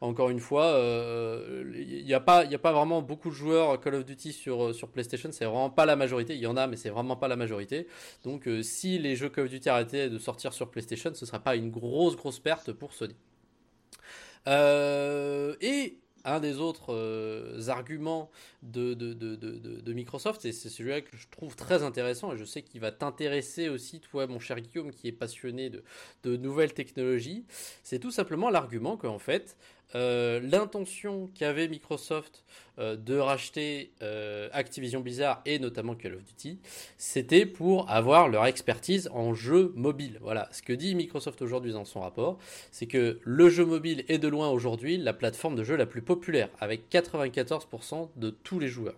encore 0.00 0.30
une 0.30 0.40
fois, 0.40 0.78
il 1.74 2.04
n'y 2.04 2.14
a, 2.14 2.20
pas, 2.20 2.44
a 2.44 2.58
pas 2.58 2.72
vraiment 2.72 3.02
beaucoup 3.02 3.30
de 3.30 3.34
joueurs 3.34 3.80
Call 3.80 3.94
of 3.94 4.04
Duty 4.04 4.32
sur, 4.32 4.74
sur 4.74 4.88
PlayStation, 4.88 5.30
c'est 5.32 5.44
vraiment 5.44 5.70
pas 5.70 5.86
la 5.86 5.96
majorité, 5.96 6.34
il 6.34 6.40
y 6.40 6.46
en 6.46 6.56
a, 6.56 6.66
mais 6.66 6.76
c'est 6.76 6.90
vraiment 6.90 7.16
pas 7.16 7.28
la 7.28 7.36
majorité. 7.36 7.86
Donc 8.24 8.48
si 8.62 8.98
les 8.98 9.16
jeux 9.16 9.28
Call 9.28 9.44
of 9.44 9.50
Duty 9.50 9.68
arrêtaient 9.68 10.10
de 10.10 10.18
sortir 10.18 10.52
sur 10.52 10.70
PlayStation, 10.70 11.12
ce 11.14 11.24
ne 11.24 11.26
sera 11.26 11.38
pas 11.38 11.56
une 11.56 11.70
grosse 11.70 12.16
grosse 12.16 12.40
perte 12.40 12.72
pour 12.72 12.92
Sony. 12.92 13.14
Euh, 14.46 15.54
et 15.60 15.98
un 16.24 16.40
des 16.40 16.58
autres 16.58 16.94
euh, 16.94 17.68
arguments 17.68 18.30
de, 18.62 19.92
Microsoft, 19.92 20.44
et 20.44 20.52
c'est 20.52 20.68
celui-là 20.68 21.02
que 21.02 21.16
je 21.16 21.26
trouve 21.30 21.54
très 21.54 21.82
intéressant, 21.82 22.32
et 22.32 22.36
je 22.36 22.44
sais 22.44 22.62
qu'il 22.62 22.80
va 22.80 22.90
t'intéresser 22.90 23.68
aussi, 23.68 24.00
toi, 24.00 24.26
mon 24.26 24.40
cher 24.40 24.60
Guillaume, 24.60 24.90
qui 24.90 25.08
est 25.08 25.12
passionné 25.12 25.70
de, 25.70 26.36
nouvelles 26.36 26.72
technologies, 26.72 27.44
c'est 27.82 27.98
tout 27.98 28.10
simplement 28.10 28.50
l'argument 28.50 28.96
qu'en 28.96 29.18
fait, 29.18 29.56
euh, 29.94 30.40
l'intention 30.42 31.30
qu'avait 31.34 31.68
Microsoft 31.68 32.44
euh, 32.78 32.96
de 32.96 33.16
racheter 33.16 33.92
euh, 34.02 34.48
Activision 34.52 35.00
Blizzard 35.00 35.40
et 35.46 35.58
notamment 35.58 35.94
Call 35.94 36.14
of 36.14 36.24
Duty, 36.24 36.58
c'était 36.98 37.46
pour 37.46 37.88
avoir 37.90 38.28
leur 38.28 38.46
expertise 38.46 39.08
en 39.12 39.34
jeu 39.34 39.72
mobile. 39.76 40.18
Voilà, 40.20 40.48
ce 40.52 40.62
que 40.62 40.72
dit 40.72 40.94
Microsoft 40.94 41.42
aujourd'hui 41.42 41.72
dans 41.72 41.84
son 41.84 42.00
rapport, 42.00 42.38
c'est 42.72 42.86
que 42.86 43.20
le 43.22 43.48
jeu 43.48 43.64
mobile 43.64 44.04
est 44.08 44.18
de 44.18 44.28
loin 44.28 44.48
aujourd'hui 44.50 44.96
la 44.96 45.12
plateforme 45.12 45.54
de 45.54 45.62
jeu 45.62 45.76
la 45.76 45.86
plus 45.86 46.02
populaire, 46.02 46.48
avec 46.60 46.90
94% 46.90 48.08
de 48.16 48.30
tous 48.30 48.58
les 48.58 48.68
joueurs. 48.68 48.96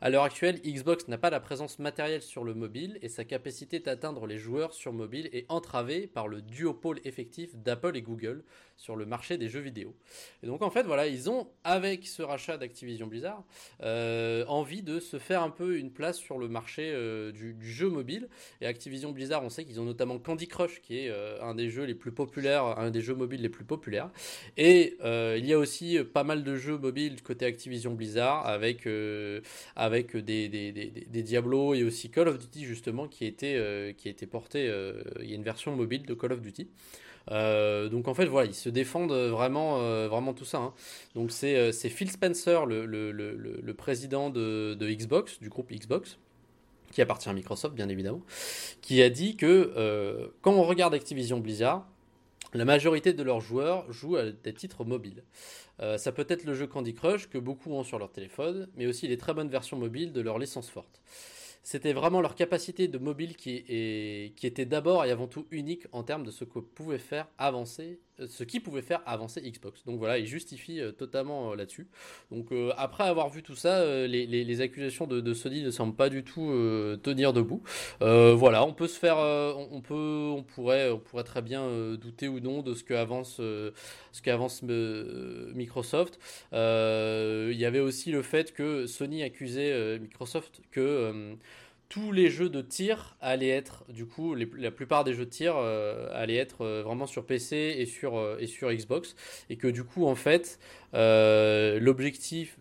À 0.00 0.10
l'heure 0.10 0.24
actuelle, 0.24 0.60
Xbox 0.62 1.08
n'a 1.08 1.18
pas 1.18 1.30
la 1.30 1.40
présence 1.40 1.78
matérielle 1.78 2.22
sur 2.22 2.44
le 2.44 2.54
mobile 2.54 2.98
et 3.02 3.08
sa 3.08 3.24
capacité 3.24 3.78
d'atteindre 3.78 4.26
les 4.26 4.38
joueurs 4.38 4.72
sur 4.72 4.92
mobile 4.92 5.28
est 5.32 5.46
entravée 5.48 6.06
par 6.06 6.28
le 6.28 6.42
duopole 6.42 7.00
effectif 7.04 7.54
d'Apple 7.56 7.96
et 7.96 8.02
Google 8.02 8.44
sur 8.76 8.96
le 8.96 9.06
marché 9.06 9.38
des 9.38 9.48
jeux 9.48 9.60
vidéo. 9.60 9.94
Et 10.42 10.46
donc 10.46 10.62
en 10.62 10.70
fait, 10.70 10.82
voilà, 10.82 11.06
ils 11.06 11.30
ont, 11.30 11.48
avec 11.62 12.06
ce 12.06 12.22
rachat 12.22 12.56
d'Activision 12.56 13.06
Blizzard, 13.06 13.44
euh, 13.82 14.44
envie 14.46 14.82
de 14.82 15.00
se 15.00 15.18
faire 15.18 15.42
un 15.42 15.50
peu 15.50 15.78
une 15.78 15.90
place 15.90 16.18
sur 16.18 16.38
le 16.38 16.48
marché 16.48 16.90
euh, 16.92 17.32
du, 17.32 17.56
jeu 17.62 17.88
mobile. 17.88 18.28
Et 18.60 18.66
Activision 18.66 19.12
Blizzard, 19.12 19.44
on 19.44 19.48
sait 19.48 19.64
qu'ils 19.64 19.80
ont 19.80 19.84
notamment 19.84 20.18
Candy 20.18 20.48
Crush, 20.48 20.80
qui 20.80 20.98
est 20.98 21.08
euh, 21.08 21.40
un 21.40 21.54
des 21.54 21.70
jeux 21.70 21.84
les 21.84 21.94
plus 21.94 22.12
populaires, 22.12 22.78
un 22.78 22.90
des 22.90 23.00
jeux 23.00 23.14
mobiles 23.14 23.42
les 23.42 23.48
plus 23.48 23.64
populaires. 23.64 24.10
Et 24.56 24.96
il 25.36 25.46
y 25.46 25.52
a 25.52 25.58
aussi 25.58 25.98
pas 26.12 26.24
mal 26.24 26.42
de 26.42 26.56
jeux 26.56 26.78
mobiles 26.78 27.22
côté 27.22 27.46
Activision 27.46 27.94
Blizzard, 27.94 28.46
avec, 28.46 28.88
avec 29.76 29.93
des, 30.02 30.48
des, 30.48 30.72
des, 30.72 30.90
des, 30.90 31.22
Diablo 31.22 31.74
et 31.74 31.84
aussi 31.84 32.10
Call 32.10 32.28
of 32.28 32.38
Duty, 32.38 32.64
justement, 32.64 33.08
qui 33.08 33.24
a 33.24 33.28
été, 33.28 33.94
qui 33.96 34.08
été 34.08 34.26
porté. 34.26 34.70
il 35.20 35.28
y 35.28 35.32
a 35.32 35.36
une 35.36 35.42
version 35.42 35.74
mobile 35.76 36.04
de 36.04 36.14
Call 36.14 36.32
of 36.32 36.40
Duty. 36.40 36.68
Euh, 37.30 37.88
donc 37.88 38.08
en 38.08 38.14
fait 38.14 38.26
voilà, 38.26 38.48
ils 38.48 38.54
se 38.54 38.68
défendent 38.68 39.12
vraiment, 39.12 39.80
euh, 39.80 40.08
vraiment 40.08 40.34
tout 40.34 40.44
ça. 40.44 40.58
Hein. 40.58 40.74
Donc 41.14 41.30
euh, 41.44 41.72
c'est 41.72 41.88
Phil 41.88 42.10
Spencer, 42.10 42.66
le 42.66 43.72
président 43.72 44.30
de, 44.30 44.74
de, 44.74 44.90
Xbox, 44.90 45.40
du 45.40 45.48
groupe 45.48 45.72
Xbox, 45.72 46.18
qui 46.92 47.02
appartient 47.02 47.28
à 47.28 47.32
Microsoft 47.32 47.74
bien 47.74 47.88
évidemment, 47.88 48.22
qui 48.82 49.02
a 49.02 49.10
dit 49.10 49.36
que 49.36 50.30
quand 50.42 50.52
on 50.52 50.64
regarde 50.64 50.94
Activision 50.94 51.38
Blizzard, 51.38 51.86
la 52.54 52.64
majorité 52.64 53.12
de 53.12 53.22
leurs 53.22 53.40
joueurs 53.40 53.90
jouent 53.92 54.16
à 54.16 54.30
des 54.30 54.54
titres 54.54 54.84
mobiles. 54.84 55.24
ça 55.96 56.12
peut 56.12 56.26
être 56.28 56.44
le 56.44 56.54
jeu 56.54 56.66
Candy 56.66 56.94
Crush 56.94 57.28
que 57.28 57.38
beaucoup 57.38 57.72
ont 57.72 57.84
sur 57.84 57.98
leur 57.98 58.12
téléphone, 58.12 58.68
mais 58.76 58.86
aussi 58.86 59.08
les 59.08 59.18
très 59.18 59.34
bonnes 59.34 59.50
versions 59.50 59.76
mobiles 59.76 60.12
de 60.12 60.20
leurs 60.20 60.38
licences 60.38 60.70
fortes 60.70 61.02
c'était 61.64 61.94
vraiment 61.94 62.20
leur 62.20 62.34
capacité 62.34 62.88
de 62.88 62.98
mobile 62.98 63.36
qui, 63.36 63.64
qui 64.36 64.46
était 64.46 64.66
d'abord 64.66 65.04
et 65.04 65.10
avant 65.10 65.26
tout 65.26 65.46
unique 65.50 65.86
en 65.92 66.02
termes 66.02 66.22
de 66.22 66.30
ce 66.30 66.44
que 66.44 66.58
pouvait 66.58 66.98
faire 66.98 67.26
avancer 67.38 67.98
euh, 67.98 68.03
ce 68.26 68.44
qui 68.44 68.60
pouvait 68.60 68.82
faire 68.82 69.00
avancer 69.06 69.40
Xbox. 69.40 69.84
Donc 69.84 69.98
voilà, 69.98 70.18
il 70.18 70.26
justifie 70.26 70.80
euh, 70.80 70.92
totalement 70.92 71.52
euh, 71.52 71.56
là-dessus. 71.56 71.88
Donc 72.30 72.48
après 72.76 73.04
avoir 73.04 73.28
vu 73.28 73.42
tout 73.42 73.54
ça, 73.56 74.06
les, 74.06 74.60
accusations 74.60 75.06
de, 75.06 75.34
Sony 75.34 75.62
ne 75.62 75.70
semblent 75.70 75.96
pas 75.96 76.08
du 76.08 76.24
tout 76.24 76.52
tenir 77.02 77.32
debout. 77.32 77.62
voilà, 78.00 78.64
on 78.64 78.72
peut 78.72 78.88
se 78.88 78.98
faire, 78.98 79.18
on, 79.18 79.80
peut, 79.80 80.32
on 80.34 80.42
pourrait, 80.42 80.90
on 80.90 80.98
pourrait 80.98 81.24
très 81.24 81.42
bien 81.42 81.94
douter 81.96 82.28
ou 82.28 82.40
non 82.40 82.62
de 82.62 82.74
ce 82.74 82.84
que 82.84 82.94
avance, 82.94 83.36
ce 83.36 84.22
qu'avance 84.22 84.62
Microsoft. 84.62 86.18
Il 86.52 87.56
y 87.56 87.64
avait 87.64 87.80
aussi 87.80 88.10
le 88.10 88.22
fait 88.22 88.52
que 88.52 88.86
Sony 88.86 89.22
accusait 89.22 89.98
Microsoft 89.98 90.60
que 90.70 91.36
tous 91.94 92.10
les 92.10 92.28
jeux 92.28 92.48
de 92.48 92.60
tir 92.60 93.16
allaient 93.20 93.50
être, 93.50 93.84
du 93.88 94.04
coup, 94.04 94.34
la 94.34 94.72
plupart 94.72 95.04
des 95.04 95.14
jeux 95.14 95.26
de 95.26 95.30
tir 95.30 95.54
euh, 95.56 96.08
allaient 96.12 96.34
être 96.34 96.62
euh, 96.62 96.82
vraiment 96.82 97.06
sur 97.06 97.24
PC 97.24 97.76
et 97.78 97.86
sur, 97.86 98.18
euh, 98.18 98.36
et 98.40 98.48
sur 98.48 98.72
Xbox. 98.72 99.14
Et 99.48 99.56
que 99.56 99.68
du 99.68 99.84
coup, 99.84 100.04
en 100.04 100.16
fait, 100.16 100.58
l'objectif 100.92 102.58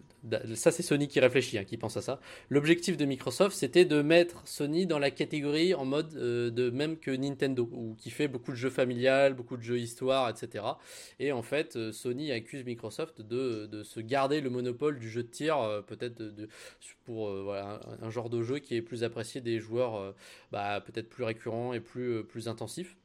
ça 0.56 0.72
c'est 0.72 0.84
Sony 0.84 1.08
qui 1.08 1.20
réfléchit, 1.20 1.58
hein, 1.58 1.64
qui 1.64 1.78
pense 1.78 1.98
à 1.98 2.02
ça. 2.02 2.20
L'objectif 2.50 2.98
de 2.98 3.06
Microsoft, 3.06 3.56
c'était 3.56 3.86
de 3.86 4.02
mettre 4.02 4.42
Sony 4.46 4.86
dans 4.86 5.00
la 5.00 5.12
catégorie 5.12 5.74
en 5.74 5.86
mode 5.86 6.16
euh, 6.16 6.50
de 6.50 6.70
même 6.70 6.98
que 6.98 7.12
Nintendo, 7.12 7.70
ou 7.72 7.96
qui 7.96 8.10
fait 8.10 8.28
beaucoup 8.28 8.52
de 8.52 8.58
jeux 8.58 8.70
familiales, 8.70 9.34
beaucoup 9.34 9.58
de 9.58 9.64
jeux 9.64 9.80
histoire, 9.80 10.30
etc. 10.30 10.66
Et 11.20 11.32
en 11.32 11.42
fait, 11.42 11.76
euh, 11.76 11.92
Sony 11.92 12.32
accuse 12.32 12.64
Microsoft 12.66 13.22
de, 13.22 13.66
de 13.66 13.84
se 13.84 14.00
garder 14.00 14.42
le 14.42 14.50
monopole 14.50 15.00
du 15.00 15.10
jeu 15.10 15.24
de 15.24 15.30
tir, 15.30 15.60
euh, 15.60 15.82
peut-être 15.82 16.16
de, 16.16 16.48
pour 17.06 17.30
un, 17.54 18.10
genre 18.10 18.30
de 18.30 18.42
jeu 18.44 18.60
qui 18.60 18.76
est 18.76 18.82
plus 18.82 19.04
apprécié 19.04 19.42
des 19.42 19.60
joueurs, 19.60 20.14
bah, 20.52 20.82
peut-être 20.82 21.10
plus 21.10 21.24
récurrents 21.24 21.74
et 21.74 21.80
plus, 21.80 22.24
plus 22.24 22.48
intensifs. 22.48 22.96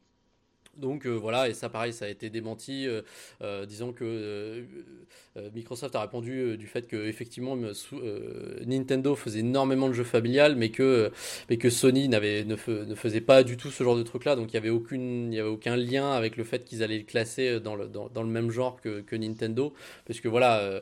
Donc 0.78 1.06
euh, 1.06 1.10
voilà, 1.10 1.48
et 1.48 1.54
ça 1.54 1.68
pareil, 1.68 1.92
ça 1.92 2.04
a 2.04 2.08
été 2.08 2.30
démenti, 2.30 2.86
euh, 2.86 3.02
euh, 3.42 3.66
disons 3.66 3.92
que 3.92 4.64
Microsoft 5.54 5.94
a 5.94 6.00
répondu 6.00 6.56
du 6.56 6.66
fait 6.66 6.88
que 6.88 6.96
effectivement 7.06 7.56
Nintendo 8.66 9.14
faisait 9.14 9.40
énormément 9.40 9.88
de 9.88 9.92
jeux 9.92 10.02
familiales, 10.02 10.56
mais 10.56 10.70
que, 10.70 11.12
mais 11.48 11.58
que 11.58 11.70
Sony 11.70 12.08
n'avait, 12.08 12.44
ne, 12.44 12.56
ne, 12.84 12.94
faisait 12.96 13.20
pas 13.20 13.44
du 13.44 13.56
tout 13.56 13.70
ce 13.70 13.84
genre 13.84 13.96
de 13.96 14.02
truc-là, 14.02 14.34
donc 14.34 14.52
il 14.52 14.54
n'y 14.54 14.58
avait, 14.58 14.70
aucune, 14.70 15.32
il 15.32 15.36
y 15.36 15.40
avait 15.40 15.48
aucun 15.48 15.76
lien 15.76 16.10
avec 16.10 16.36
le 16.36 16.42
fait 16.42 16.64
qu'ils 16.64 16.82
allaient 16.82 16.98
le 16.98 17.04
classer 17.04 17.60
dans 17.60 17.76
le, 17.76 17.86
dans, 17.86 18.22
le 18.22 18.28
même 18.28 18.50
genre 18.50 18.80
que, 18.80 19.00
que, 19.00 19.14
Nintendo, 19.14 19.72
parce 20.06 20.18
que 20.18 20.26
voilà, 20.26 20.80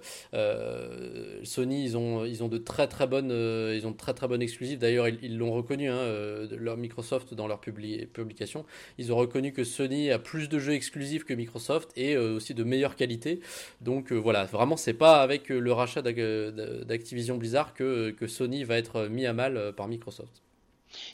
Sony, 1.43 1.85
ils 1.85 1.97
ont, 1.99 2.25
ils 2.25 2.43
ont 2.43 2.49
de 2.49 2.59
très 2.59 2.89
très 2.89 3.07
bonnes, 3.07 3.31
ils 3.31 3.87
ont 3.87 3.93
très 3.93 4.15
très 4.15 4.27
bonnes 4.27 4.43
exclusives, 4.43 4.79
d'ailleurs 4.79 5.09
ils 5.09 5.37
l'ont 5.37 5.53
reconnu, 5.53 5.89
hein, 5.91 6.49
leur 6.51 6.79
Microsoft 6.79 7.35
dans 7.35 7.47
leur 7.47 7.61
publi 7.61 8.07
publication, 8.07 8.65
ils 8.97 9.13
ont 9.13 9.17
reconnu 9.17 9.53
que 9.53 9.65
Sony 9.65 9.86
a 10.11 10.19
plus 10.19 10.49
de 10.49 10.59
jeux 10.59 10.73
exclusifs 10.73 11.25
que 11.25 11.35
Microsoft 11.35 11.91
et 11.97 12.15
euh, 12.15 12.37
aussi 12.37 12.55
de 12.55 12.65
meilleure 12.65 12.97
qualité. 12.97 13.41
Donc 13.81 14.13
euh, 14.13 14.17
voilà, 14.17 14.45
vraiment, 14.45 14.77
c'est 14.77 14.95
pas 14.95 15.23
avec 15.23 15.51
euh, 15.51 15.59
le 15.59 15.73
rachat 15.73 16.03
d'Activision 16.03 17.37
Blizzard 17.37 17.75
que, 17.75 18.11
que 18.11 18.27
Sony 18.27 18.65
va 18.65 18.77
être 18.77 19.09
mis 19.09 19.27
à 19.27 19.33
mal 19.33 19.73
par 19.77 19.89
Microsoft. 19.89 20.43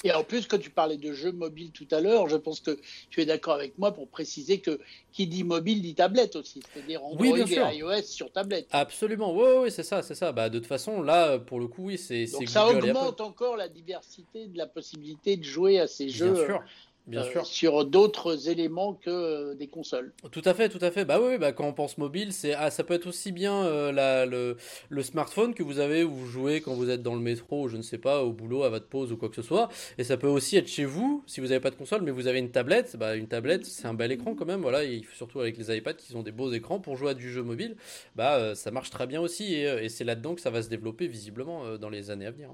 Et 0.04 0.12
en 0.12 0.24
plus, 0.24 0.46
quand 0.46 0.58
tu 0.58 0.70
parlais 0.70 0.96
de 0.96 1.12
jeux 1.12 1.32
mobiles 1.32 1.70
tout 1.72 1.88
à 1.90 2.00
l'heure, 2.00 2.28
je 2.28 2.36
pense 2.36 2.60
que 2.60 2.78
tu 3.10 3.20
es 3.20 3.26
d'accord 3.26 3.54
avec 3.54 3.78
moi 3.78 3.92
pour 3.92 4.08
préciser 4.08 4.60
que 4.60 4.78
qui 5.12 5.26
dit 5.26 5.44
mobile 5.44 5.82
dit 5.82 5.94
tablette 5.94 6.36
aussi, 6.36 6.62
c'est-à-dire 6.72 7.04
Android 7.04 7.26
oui, 7.26 7.42
et 7.42 7.76
iOS 7.78 8.02
sur 8.02 8.30
tablette. 8.30 8.66
Absolument, 8.70 9.34
oui, 9.34 9.48
oui, 9.62 9.70
c'est 9.70 9.82
ça, 9.82 10.02
c'est 10.02 10.14
ça. 10.14 10.32
Bah, 10.32 10.48
de 10.48 10.58
toute 10.58 10.68
façon, 10.68 11.02
là, 11.02 11.38
pour 11.38 11.60
le 11.60 11.66
coup, 11.66 11.86
oui, 11.86 11.98
c'est. 11.98 12.26
Donc 12.26 12.48
ça 12.48 12.68
augmente 12.68 13.20
encore 13.20 13.56
la 13.56 13.68
diversité 13.68 14.46
de 14.46 14.58
la 14.58 14.66
possibilité 14.66 15.36
de 15.36 15.44
jouer 15.44 15.78
à 15.78 15.86
ces 15.86 16.08
jeux. 16.08 16.46
Sûr. 16.46 16.62
Bien 17.06 17.22
euh, 17.22 17.30
sûr. 17.30 17.46
sur 17.46 17.84
d'autres 17.84 18.48
éléments 18.48 18.94
que 18.94 19.54
des 19.54 19.66
consoles. 19.66 20.12
Tout 20.30 20.42
à 20.44 20.54
fait, 20.54 20.68
tout 20.68 20.78
à 20.80 20.92
fait. 20.92 21.04
Bah 21.04 21.18
oui, 21.20 21.36
bah 21.36 21.52
quand 21.52 21.66
on 21.66 21.72
pense 21.72 21.98
mobile, 21.98 22.32
c'est 22.32 22.54
ah, 22.54 22.70
ça 22.70 22.84
peut 22.84 22.94
être 22.94 23.08
aussi 23.08 23.32
bien 23.32 23.64
euh, 23.64 23.90
la, 23.90 24.24
le, 24.24 24.56
le, 24.88 25.02
smartphone 25.02 25.52
que 25.52 25.64
vous 25.64 25.80
avez 25.80 26.04
où 26.04 26.12
vous 26.12 26.26
jouez 26.26 26.60
quand 26.60 26.74
vous 26.74 26.90
êtes 26.90 27.02
dans 27.02 27.14
le 27.14 27.20
métro, 27.20 27.68
je 27.68 27.76
ne 27.76 27.82
sais 27.82 27.98
pas, 27.98 28.22
au 28.22 28.32
boulot, 28.32 28.62
à 28.62 28.68
votre 28.68 28.86
pause 28.86 29.10
ou 29.10 29.16
quoi 29.16 29.28
que 29.28 29.34
ce 29.34 29.42
soit. 29.42 29.68
Et 29.98 30.04
ça 30.04 30.16
peut 30.16 30.28
aussi 30.28 30.56
être 30.56 30.68
chez 30.68 30.84
vous 30.84 31.24
si 31.26 31.40
vous 31.40 31.48
n'avez 31.48 31.60
pas 31.60 31.70
de 31.70 31.76
console, 31.76 32.02
mais 32.02 32.12
vous 32.12 32.28
avez 32.28 32.38
une 32.38 32.50
tablette. 32.50 32.96
Bah 32.96 33.16
une 33.16 33.26
tablette, 33.26 33.66
c'est 33.66 33.86
un 33.86 33.94
bel 33.94 34.12
écran 34.12 34.34
quand 34.36 34.46
même. 34.46 34.60
Voilà, 34.60 34.84
et 34.84 35.02
surtout 35.14 35.40
avec 35.40 35.58
les 35.58 35.76
iPads 35.76 35.94
qui 35.94 36.14
ont 36.14 36.22
des 36.22 36.32
beaux 36.32 36.52
écrans 36.52 36.78
pour 36.78 36.96
jouer 36.96 37.10
à 37.10 37.14
du 37.14 37.32
jeu 37.32 37.42
mobile. 37.42 37.76
Bah 38.14 38.36
euh, 38.36 38.54
ça 38.54 38.70
marche 38.70 38.90
très 38.90 39.08
bien 39.08 39.20
aussi 39.20 39.54
et, 39.54 39.64
et 39.84 39.88
c'est 39.88 40.04
là-dedans 40.04 40.36
que 40.36 40.40
ça 40.40 40.50
va 40.50 40.62
se 40.62 40.68
développer 40.68 41.08
visiblement 41.08 41.76
dans 41.78 41.90
les 41.90 42.10
années 42.10 42.26
à 42.26 42.30
venir. 42.30 42.50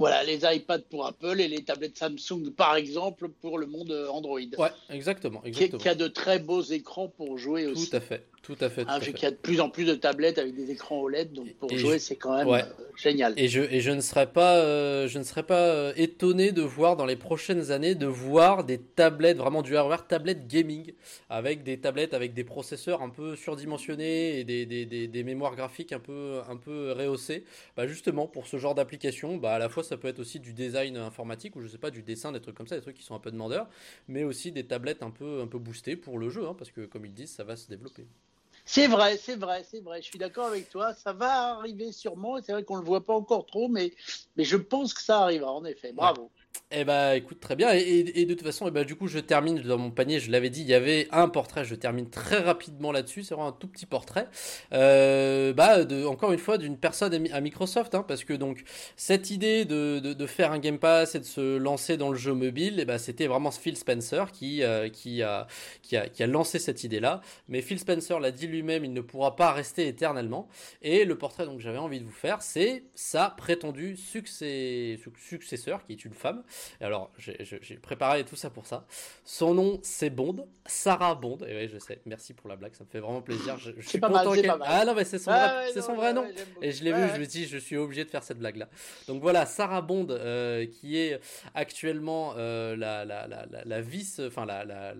Voilà, 0.00 0.24
les 0.24 0.40
iPads 0.42 0.78
pour 0.88 1.06
Apple 1.06 1.40
et 1.40 1.46
les 1.46 1.62
tablettes 1.62 1.98
Samsung, 1.98 2.50
par 2.56 2.74
exemple, 2.74 3.28
pour 3.28 3.58
le 3.58 3.66
monde 3.66 3.92
Android. 4.10 4.40
Ouais, 4.56 4.70
exactement. 4.88 5.42
exactement. 5.44 5.78
Qui, 5.78 5.88
a 5.90 5.94
de 5.94 6.08
très 6.08 6.38
beaux 6.38 6.62
écrans 6.62 7.08
pour 7.08 7.36
jouer 7.36 7.66
aussi. 7.66 7.90
Tout 7.90 7.96
à 7.96 8.00
fait. 8.00 8.26
Tout 8.42 8.56
à 8.60 8.70
fait. 8.70 8.86
Tout 8.86 9.00
vu 9.00 9.12
qu'il 9.12 9.24
y 9.24 9.26
a 9.26 9.30
de 9.30 9.36
plus 9.36 9.60
en 9.60 9.68
plus 9.68 9.84
de 9.84 9.94
tablettes 9.94 10.38
avec 10.38 10.54
des 10.54 10.70
écrans 10.70 11.00
OLED, 11.02 11.32
donc 11.32 11.52
pour 11.54 11.70
jouer, 11.76 11.98
c'est 11.98 12.16
quand 12.16 12.36
même 12.36 12.48
euh, 12.48 12.62
génial. 12.96 13.34
Et 13.36 13.48
je, 13.48 13.60
et 13.60 13.80
je 13.80 13.90
ne 13.90 14.00
serais 14.00 14.26
pas, 14.32 14.56
euh, 14.56 15.06
je 15.08 15.18
ne 15.18 15.24
serais 15.24 15.42
pas 15.42 15.66
euh, 15.66 15.92
étonné 15.96 16.50
de 16.50 16.62
voir 16.62 16.96
dans 16.96 17.04
les 17.04 17.16
prochaines 17.16 17.70
années, 17.70 17.94
de 17.94 18.06
voir 18.06 18.64
des 18.64 18.78
tablettes, 18.78 19.36
vraiment 19.36 19.60
du 19.60 19.76
hardware, 19.76 20.06
tablettes 20.06 20.46
gaming, 20.46 20.94
avec 21.28 21.62
des 21.64 21.78
tablettes 21.78 22.14
avec 22.14 22.32
des 22.32 22.42
processeurs 22.42 23.02
un 23.02 23.10
peu 23.10 23.36
surdimensionnés 23.36 24.40
et 24.40 24.44
des, 24.44 24.64
des, 24.64 24.86
des, 24.86 25.06
des 25.06 25.22
mémoires 25.22 25.54
graphiques 25.54 25.92
un 25.92 26.00
peu, 26.00 26.40
un 26.48 26.56
peu 26.56 26.92
rehaussées. 26.92 27.44
Bah 27.76 27.86
justement, 27.86 28.26
pour 28.26 28.46
ce 28.46 28.56
genre 28.56 28.74
d'application, 28.74 29.36
bah 29.36 29.52
à 29.52 29.58
la 29.58 29.68
fois 29.68 29.84
ça 29.84 29.98
peut 29.98 30.08
être 30.08 30.18
aussi 30.18 30.40
du 30.40 30.54
design 30.54 30.96
informatique 30.96 31.56
ou 31.56 31.60
je 31.60 31.68
sais 31.68 31.78
pas, 31.78 31.90
du 31.90 32.02
dessin, 32.02 32.32
des 32.32 32.40
trucs 32.40 32.56
comme 32.56 32.66
ça, 32.66 32.76
des 32.76 32.82
trucs 32.82 32.96
qui 32.96 33.04
sont 33.04 33.14
un 33.14 33.20
peu 33.20 33.30
demandeurs, 33.30 33.68
mais 34.08 34.24
aussi 34.24 34.50
des 34.50 34.64
tablettes 34.64 35.02
un 35.02 35.10
peu, 35.10 35.42
un 35.42 35.46
peu 35.46 35.58
boostées 35.58 35.96
pour 35.96 36.18
le 36.18 36.30
jeu, 36.30 36.46
hein, 36.46 36.54
parce 36.58 36.70
que 36.70 36.86
comme 36.86 37.04
ils 37.04 37.12
disent, 37.12 37.32
ça 37.32 37.44
va 37.44 37.54
se 37.54 37.68
développer. 37.68 38.06
C'est 38.72 38.86
vrai, 38.86 39.16
c'est 39.16 39.34
vrai, 39.34 39.64
c'est 39.68 39.80
vrai. 39.80 40.00
Je 40.00 40.06
suis 40.06 40.18
d'accord 40.20 40.46
avec 40.46 40.70
toi. 40.70 40.94
Ça 40.94 41.12
va 41.12 41.56
arriver 41.56 41.90
sûrement. 41.90 42.40
C'est 42.40 42.52
vrai 42.52 42.62
qu'on 42.62 42.76
ne 42.76 42.82
le 42.82 42.86
voit 42.86 43.04
pas 43.04 43.14
encore 43.14 43.44
trop, 43.44 43.66
mais, 43.66 43.92
mais 44.36 44.44
je 44.44 44.56
pense 44.56 44.94
que 44.94 45.02
ça 45.02 45.22
arrivera, 45.22 45.52
en 45.52 45.64
effet. 45.64 45.92
Bravo. 45.92 46.30
Eh 46.72 46.84
bah 46.84 47.16
écoute 47.16 47.40
très 47.40 47.56
bien. 47.56 47.72
Et, 47.72 48.04
de 48.04 48.34
toute 48.34 48.44
façon 48.44 48.68
et 48.68 48.70
bah, 48.70 48.84
du 48.84 48.94
coup 48.94 49.08
je 49.08 49.18
termine 49.18 49.60
dans 49.60 49.76
mon 49.76 49.90
panier 49.90 50.20
je 50.20 50.30
l'avais 50.30 50.50
dit 50.50 50.60
il 50.60 50.68
y 50.68 50.74
avait 50.74 51.08
un 51.10 51.28
portrait 51.28 51.64
je 51.64 51.74
termine 51.74 52.08
très 52.08 52.38
rapidement 52.38 52.92
là-dessus 52.92 53.24
c'est 53.24 53.34
vraiment 53.34 53.48
un 53.48 53.52
tout 53.52 53.66
petit 53.66 53.86
portrait. 53.86 54.28
Euh, 54.72 55.52
bah 55.52 55.84
de, 55.84 56.04
encore 56.04 56.30
une 56.32 56.38
fois 56.38 56.58
d'une 56.58 56.76
personne 56.78 57.28
à 57.32 57.40
Microsoft 57.40 57.96
hein, 57.96 58.04
parce 58.06 58.22
que 58.22 58.34
donc 58.34 58.62
cette 58.94 59.32
idée 59.32 59.64
de, 59.64 60.26
faire 60.28 60.52
un 60.52 60.60
Game 60.60 60.78
Pass 60.78 61.16
et 61.16 61.18
de 61.18 61.24
se 61.24 61.56
lancer 61.56 61.96
dans 61.96 62.10
le 62.10 62.16
jeu 62.16 62.34
mobile 62.34 62.78
et 62.78 62.84
bah, 62.84 62.98
c'était 62.98 63.26
vraiment 63.26 63.50
Phil 63.50 63.76
Spencer 63.76 64.30
qui, 64.30 64.62
euh, 64.62 64.88
a, 65.22 66.26
lancé 66.28 66.60
cette 66.60 66.84
idée 66.84 67.00
là 67.00 67.20
mais 67.48 67.62
Phil 67.62 67.80
Spencer 67.80 68.20
l'a 68.20 68.30
dit 68.30 68.46
lui-même 68.46 68.84
il 68.84 68.92
ne 68.92 69.00
pourra 69.00 69.34
pas 69.34 69.52
rester 69.52 69.88
éternellement. 69.88 70.48
Et 70.82 71.04
le 71.04 71.18
portrait 71.18 71.46
donc 71.46 71.58
j'avais 71.58 71.78
envie 71.78 71.98
de 71.98 72.04
vous 72.04 72.12
faire 72.12 72.42
c'est 72.42 72.84
sa 72.94 73.30
prétendue 73.30 73.96
successeur 73.96 75.84
qui 75.84 75.92
est 75.92 76.04
une 76.04 76.14
femme 76.14 76.39
alors, 76.80 77.10
j'ai 77.18 77.76
préparé 77.76 78.24
tout 78.24 78.36
ça 78.36 78.50
pour 78.50 78.66
ça. 78.66 78.86
Son 79.24 79.54
nom, 79.54 79.80
c'est 79.82 80.10
Bond, 80.10 80.48
Sarah 80.66 81.14
Bond. 81.14 81.38
Et 81.46 81.56
oui, 81.56 81.68
je 81.68 81.78
sais, 81.78 82.00
merci 82.06 82.34
pour 82.34 82.48
la 82.48 82.56
blague, 82.56 82.74
ça 82.74 82.84
me 82.84 82.88
fait 82.88 83.00
vraiment 83.00 83.22
plaisir. 83.22 83.58
Je, 83.58 83.72
suis 83.80 83.98
pas 83.98 84.08
mal, 84.08 84.26
Ah 84.62 84.84
non, 84.84 84.94
mais 84.94 85.04
c'est 85.04 85.18
son, 85.18 85.30
vrai, 85.30 85.72
son 85.80 85.94
vrai 85.94 86.12
nom. 86.12 86.26
et 86.62 86.72
je 86.72 86.84
l'ai 86.84 86.92
vu, 86.92 87.02
je 87.14 87.20
me 87.20 87.26
dis, 87.26 87.46
je 87.46 87.58
suis 87.58 87.76
obligé 87.76 88.04
de 88.04 88.10
faire 88.10 88.22
cette 88.22 88.38
blague-là. 88.38 88.68
Donc 89.08 89.22
voilà, 89.22 89.46
Sarah 89.46 89.82
Bond, 89.82 90.06
euh, 90.10 90.66
qui 90.66 90.96
est 90.98 91.20
actuellement 91.54 92.34
euh, 92.36 92.76
la, 92.76 93.04
la, 93.04 93.26
la, 93.26 93.46
la, 93.64 93.80
vice, 93.80 94.20
enfin 94.24 94.46
la, 94.46 94.64
la, 94.64 94.94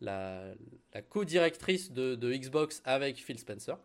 la, 0.00 0.42
la 0.94 1.02
co-directrice 1.02 1.92
de, 1.92 2.14
de 2.14 2.32
Xbox 2.32 2.82
avec 2.84 3.16
Phil 3.16 3.38
Spencer. 3.38 3.76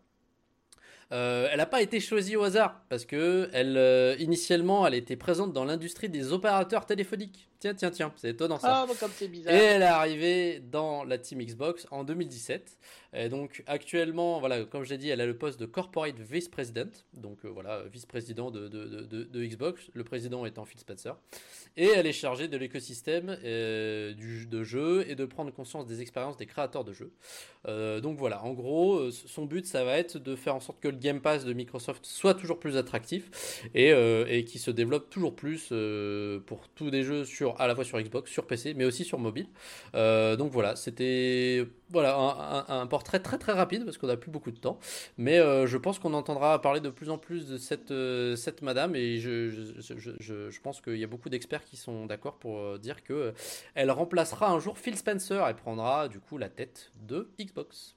Euh, 1.13 1.47
elle 1.49 1.57
n'a 1.57 1.65
pas 1.65 1.81
été 1.81 1.99
choisie 2.01 2.35
au 2.35 2.43
hasard 2.43 2.81
parce 2.89 3.05
que 3.05 3.49
elle, 3.53 3.77
euh, 3.77 4.15
initialement, 4.19 4.85
elle 4.85 4.93
était 4.93 5.15
présente 5.15 5.53
dans 5.53 5.63
l'industrie 5.63 6.09
des 6.09 6.33
opérateurs 6.33 6.85
téléphoniques. 6.85 7.47
Tiens, 7.59 7.73
tiens, 7.73 7.89
tiens, 7.89 8.13
c'est 8.17 8.29
étonnant 8.29 8.59
ça. 8.59 8.81
Ah, 8.81 8.85
bah, 8.87 8.93
comme 8.99 9.11
c'est 9.15 9.27
bizarre. 9.27 9.53
Et 9.53 9.57
elle 9.57 9.81
est 9.81 9.85
arrivée 9.85 10.59
dans 10.59 11.03
la 11.03 11.17
team 11.17 11.39
Xbox 11.39 11.87
en 11.89 12.03
2017. 12.03 12.77
Et 13.13 13.29
donc 13.29 13.63
actuellement, 13.67 14.39
voilà, 14.39 14.65
comme 14.65 14.83
je 14.83 14.89
l'ai 14.89 14.97
dit, 14.97 15.09
elle 15.09 15.21
a 15.21 15.25
le 15.25 15.37
poste 15.37 15.59
de 15.59 15.65
corporate 15.65 16.19
vice 16.19 16.49
president, 16.49 17.05
donc 17.13 17.45
euh, 17.45 17.49
voilà, 17.49 17.83
vice-président 17.91 18.51
de, 18.51 18.67
de, 18.67 18.85
de, 18.85 19.23
de, 19.23 19.45
Xbox, 19.45 19.89
le 19.93 20.03
président 20.03 20.45
étant 20.45 20.65
Phil 20.65 20.79
Spencer. 20.79 21.15
Et 21.77 21.85
elle 21.85 22.05
est 22.05 22.13
chargée 22.13 22.47
de 22.47 22.57
l'écosystème 22.57 23.37
euh, 23.43 24.13
de 24.13 24.63
jeu 24.63 25.05
et 25.07 25.15
de 25.15 25.25
prendre 25.25 25.51
conscience 25.51 25.87
des 25.87 26.01
expériences 26.01 26.37
des 26.37 26.45
créateurs 26.45 26.83
de 26.83 26.93
jeux. 26.93 27.11
Euh, 27.67 28.01
donc 28.01 28.17
voilà, 28.17 28.43
en 28.43 28.53
gros, 28.53 29.09
son 29.11 29.45
but, 29.45 29.65
ça 29.65 29.83
va 29.83 29.97
être 29.97 30.17
de 30.17 30.35
faire 30.35 30.55
en 30.55 30.59
sorte 30.59 30.79
que 30.79 30.87
le 30.87 30.97
Game 30.97 31.21
Pass 31.21 31.45
de 31.45 31.53
Microsoft 31.53 32.05
soit 32.05 32.33
toujours 32.33 32.59
plus 32.59 32.77
attractif 32.77 33.63
et, 33.73 33.89
et 33.89 34.43
qui 34.43 34.59
se 34.59 34.71
développe 34.71 35.09
toujours 35.09 35.35
plus 35.35 35.73
pour 36.45 36.67
tous 36.75 36.91
des 36.91 37.03
jeux 37.03 37.25
sur 37.25 37.46
à 37.57 37.67
la 37.67 37.75
fois 37.75 37.83
sur 37.83 37.99
Xbox, 37.99 38.31
sur 38.31 38.45
PC, 38.47 38.73
mais 38.73 38.85
aussi 38.85 39.03
sur 39.03 39.19
mobile. 39.19 39.47
donc 39.93 40.51
voilà, 40.51 40.75
c'était 40.75 41.67
voilà 41.89 42.65
un, 42.69 42.87
portrait 42.87 43.19
très 43.19 43.37
très 43.37 43.53
rapide 43.53 43.85
parce 43.85 43.97
qu'on 43.97 44.07
n'a 44.07 44.17
plus 44.17 44.31
beaucoup 44.31 44.51
de 44.51 44.57
temps, 44.57 44.79
mais 45.17 45.37
je 45.37 45.77
pense 45.77 45.99
qu'on 45.99 46.13
entendra 46.13 46.61
parler 46.61 46.79
de 46.79 46.89
plus 46.89 47.09
en 47.09 47.17
plus 47.17 47.47
de 47.47 47.57
cette 47.57 47.93
cette 48.37 48.61
madame 48.61 48.95
et 48.95 49.19
je 49.19 49.49
je, 49.49 50.13
je, 50.19 50.49
je 50.49 50.61
pense 50.61 50.81
qu'il 50.81 50.97
y 50.97 51.03
a 51.03 51.07
beaucoup 51.07 51.29
d'experts 51.29 51.63
qui 51.63 51.77
sont 51.77 52.05
d'accord 52.05 52.37
pour 52.37 52.79
dire 52.79 53.03
que 53.03 53.33
elle 53.75 53.91
remplacera 53.91 54.49
un 54.49 54.59
jour 54.59 54.77
Phil 54.77 54.95
Spencer 54.95 55.47
et 55.49 55.53
prendra 55.53 56.07
du 56.07 56.19
coup 56.19 56.37
la 56.37 56.49
tête 56.49 56.91
de 57.07 57.29
Xbox. 57.39 57.96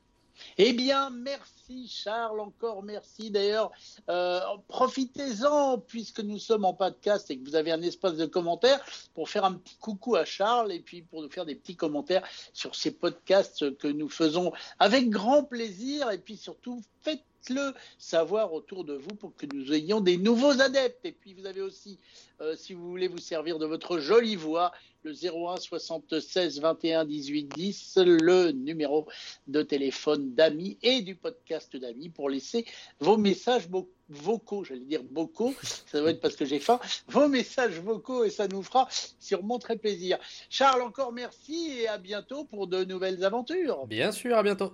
Eh 0.59 0.73
bien, 0.73 1.11
merci 1.11 1.89
Charles, 1.89 2.41
encore 2.41 2.83
merci. 2.83 3.31
D'ailleurs, 3.31 3.71
euh, 4.09 4.41
profitez-en 4.69 5.79
puisque 5.79 6.21
nous 6.21 6.39
sommes 6.39 6.65
en 6.65 6.75
podcast 6.75 7.31
et 7.31 7.39
que 7.39 7.49
vous 7.49 7.57
avez 7.57 7.73
un 7.73 7.83
espace 7.83 8.17
de 8.17 8.27
commentaires 8.27 8.81
pour 9.15 9.29
faire 9.29 9.45
un 9.45 9.55
petit 9.55 9.77
coucou 9.77 10.17
à 10.17 10.25
Charles 10.25 10.73
et 10.73 10.81
puis 10.81 11.03
pour 11.03 11.23
nous 11.23 11.31
faire 11.31 11.47
des 11.47 11.55
petits 11.55 11.77
commentaires 11.77 12.27
sur 12.53 12.75
ces 12.75 12.91
podcasts 12.91 13.77
que 13.79 13.89
nous 13.89 14.09
faisons 14.09 14.53
avec 14.79 15.09
grand 15.09 15.45
plaisir 15.45 16.11
et 16.11 16.19
puis 16.19 16.37
surtout 16.37 16.83
faites 17.03 17.25
le 17.49 17.73
savoir 17.99 18.53
autour 18.53 18.85
de 18.85 18.95
vous 18.95 19.15
pour 19.15 19.35
que 19.35 19.47
nous 19.53 19.73
ayons 19.73 20.01
des 20.01 20.17
nouveaux 20.17 20.61
adeptes. 20.61 21.05
Et 21.05 21.13
puis 21.13 21.35
vous 21.35 21.47
avez 21.47 21.63
aussi, 21.63 21.99
euh, 22.41 22.55
si 22.57 22.75
vous 22.75 22.89
voulez 22.89 23.09
vous 23.09 23.19
servir 23.19 23.59
de 23.59 23.67
votre 23.67 23.99
jolie 23.99 24.37
voix, 24.37 24.73
le 25.03 25.13
01 25.13 25.57
76 25.57 26.61
21 26.61 27.05
18 27.05 27.45
10, 27.45 27.99
le 27.99 28.51
numéro 28.51 29.07
de 29.47 29.63
téléphone 29.63 30.35
d'amis 30.35 30.77
et 30.83 31.01
du 31.01 31.15
podcast 31.15 31.75
d'amis 31.77 32.11
pour 32.11 32.29
laisser 32.29 32.67
vos 32.99 33.17
messages 33.17 33.69
vocaux, 34.11 34.65
j'allais 34.65 34.85
dire 34.85 35.03
vocaux, 35.11 35.55
ça 35.87 36.01
doit 36.01 36.11
être 36.11 36.21
parce 36.21 36.37
que 36.37 36.45
j'ai 36.45 36.59
faim, 36.59 36.79
vos 37.09 37.29
messages 37.29 37.81
vocaux 37.81 38.25
et 38.25 38.31
ça 38.31 38.49
nous 38.49 38.63
fera 38.63 38.89
sûrement 39.19 39.59
très 39.59 39.77
plaisir. 39.77 40.19
Charles, 40.51 40.83
encore 40.83 41.13
merci 41.13 41.79
et 41.79 41.89
à 41.89 41.97
bientôt 41.97 42.45
pour 42.45 42.67
de 42.67 42.85
nouvelles 42.85 43.25
aventures. 43.25 43.87
Bien 43.87 44.13
sûr, 44.13 44.37
à 44.37 44.43
bientôt. 44.43 44.73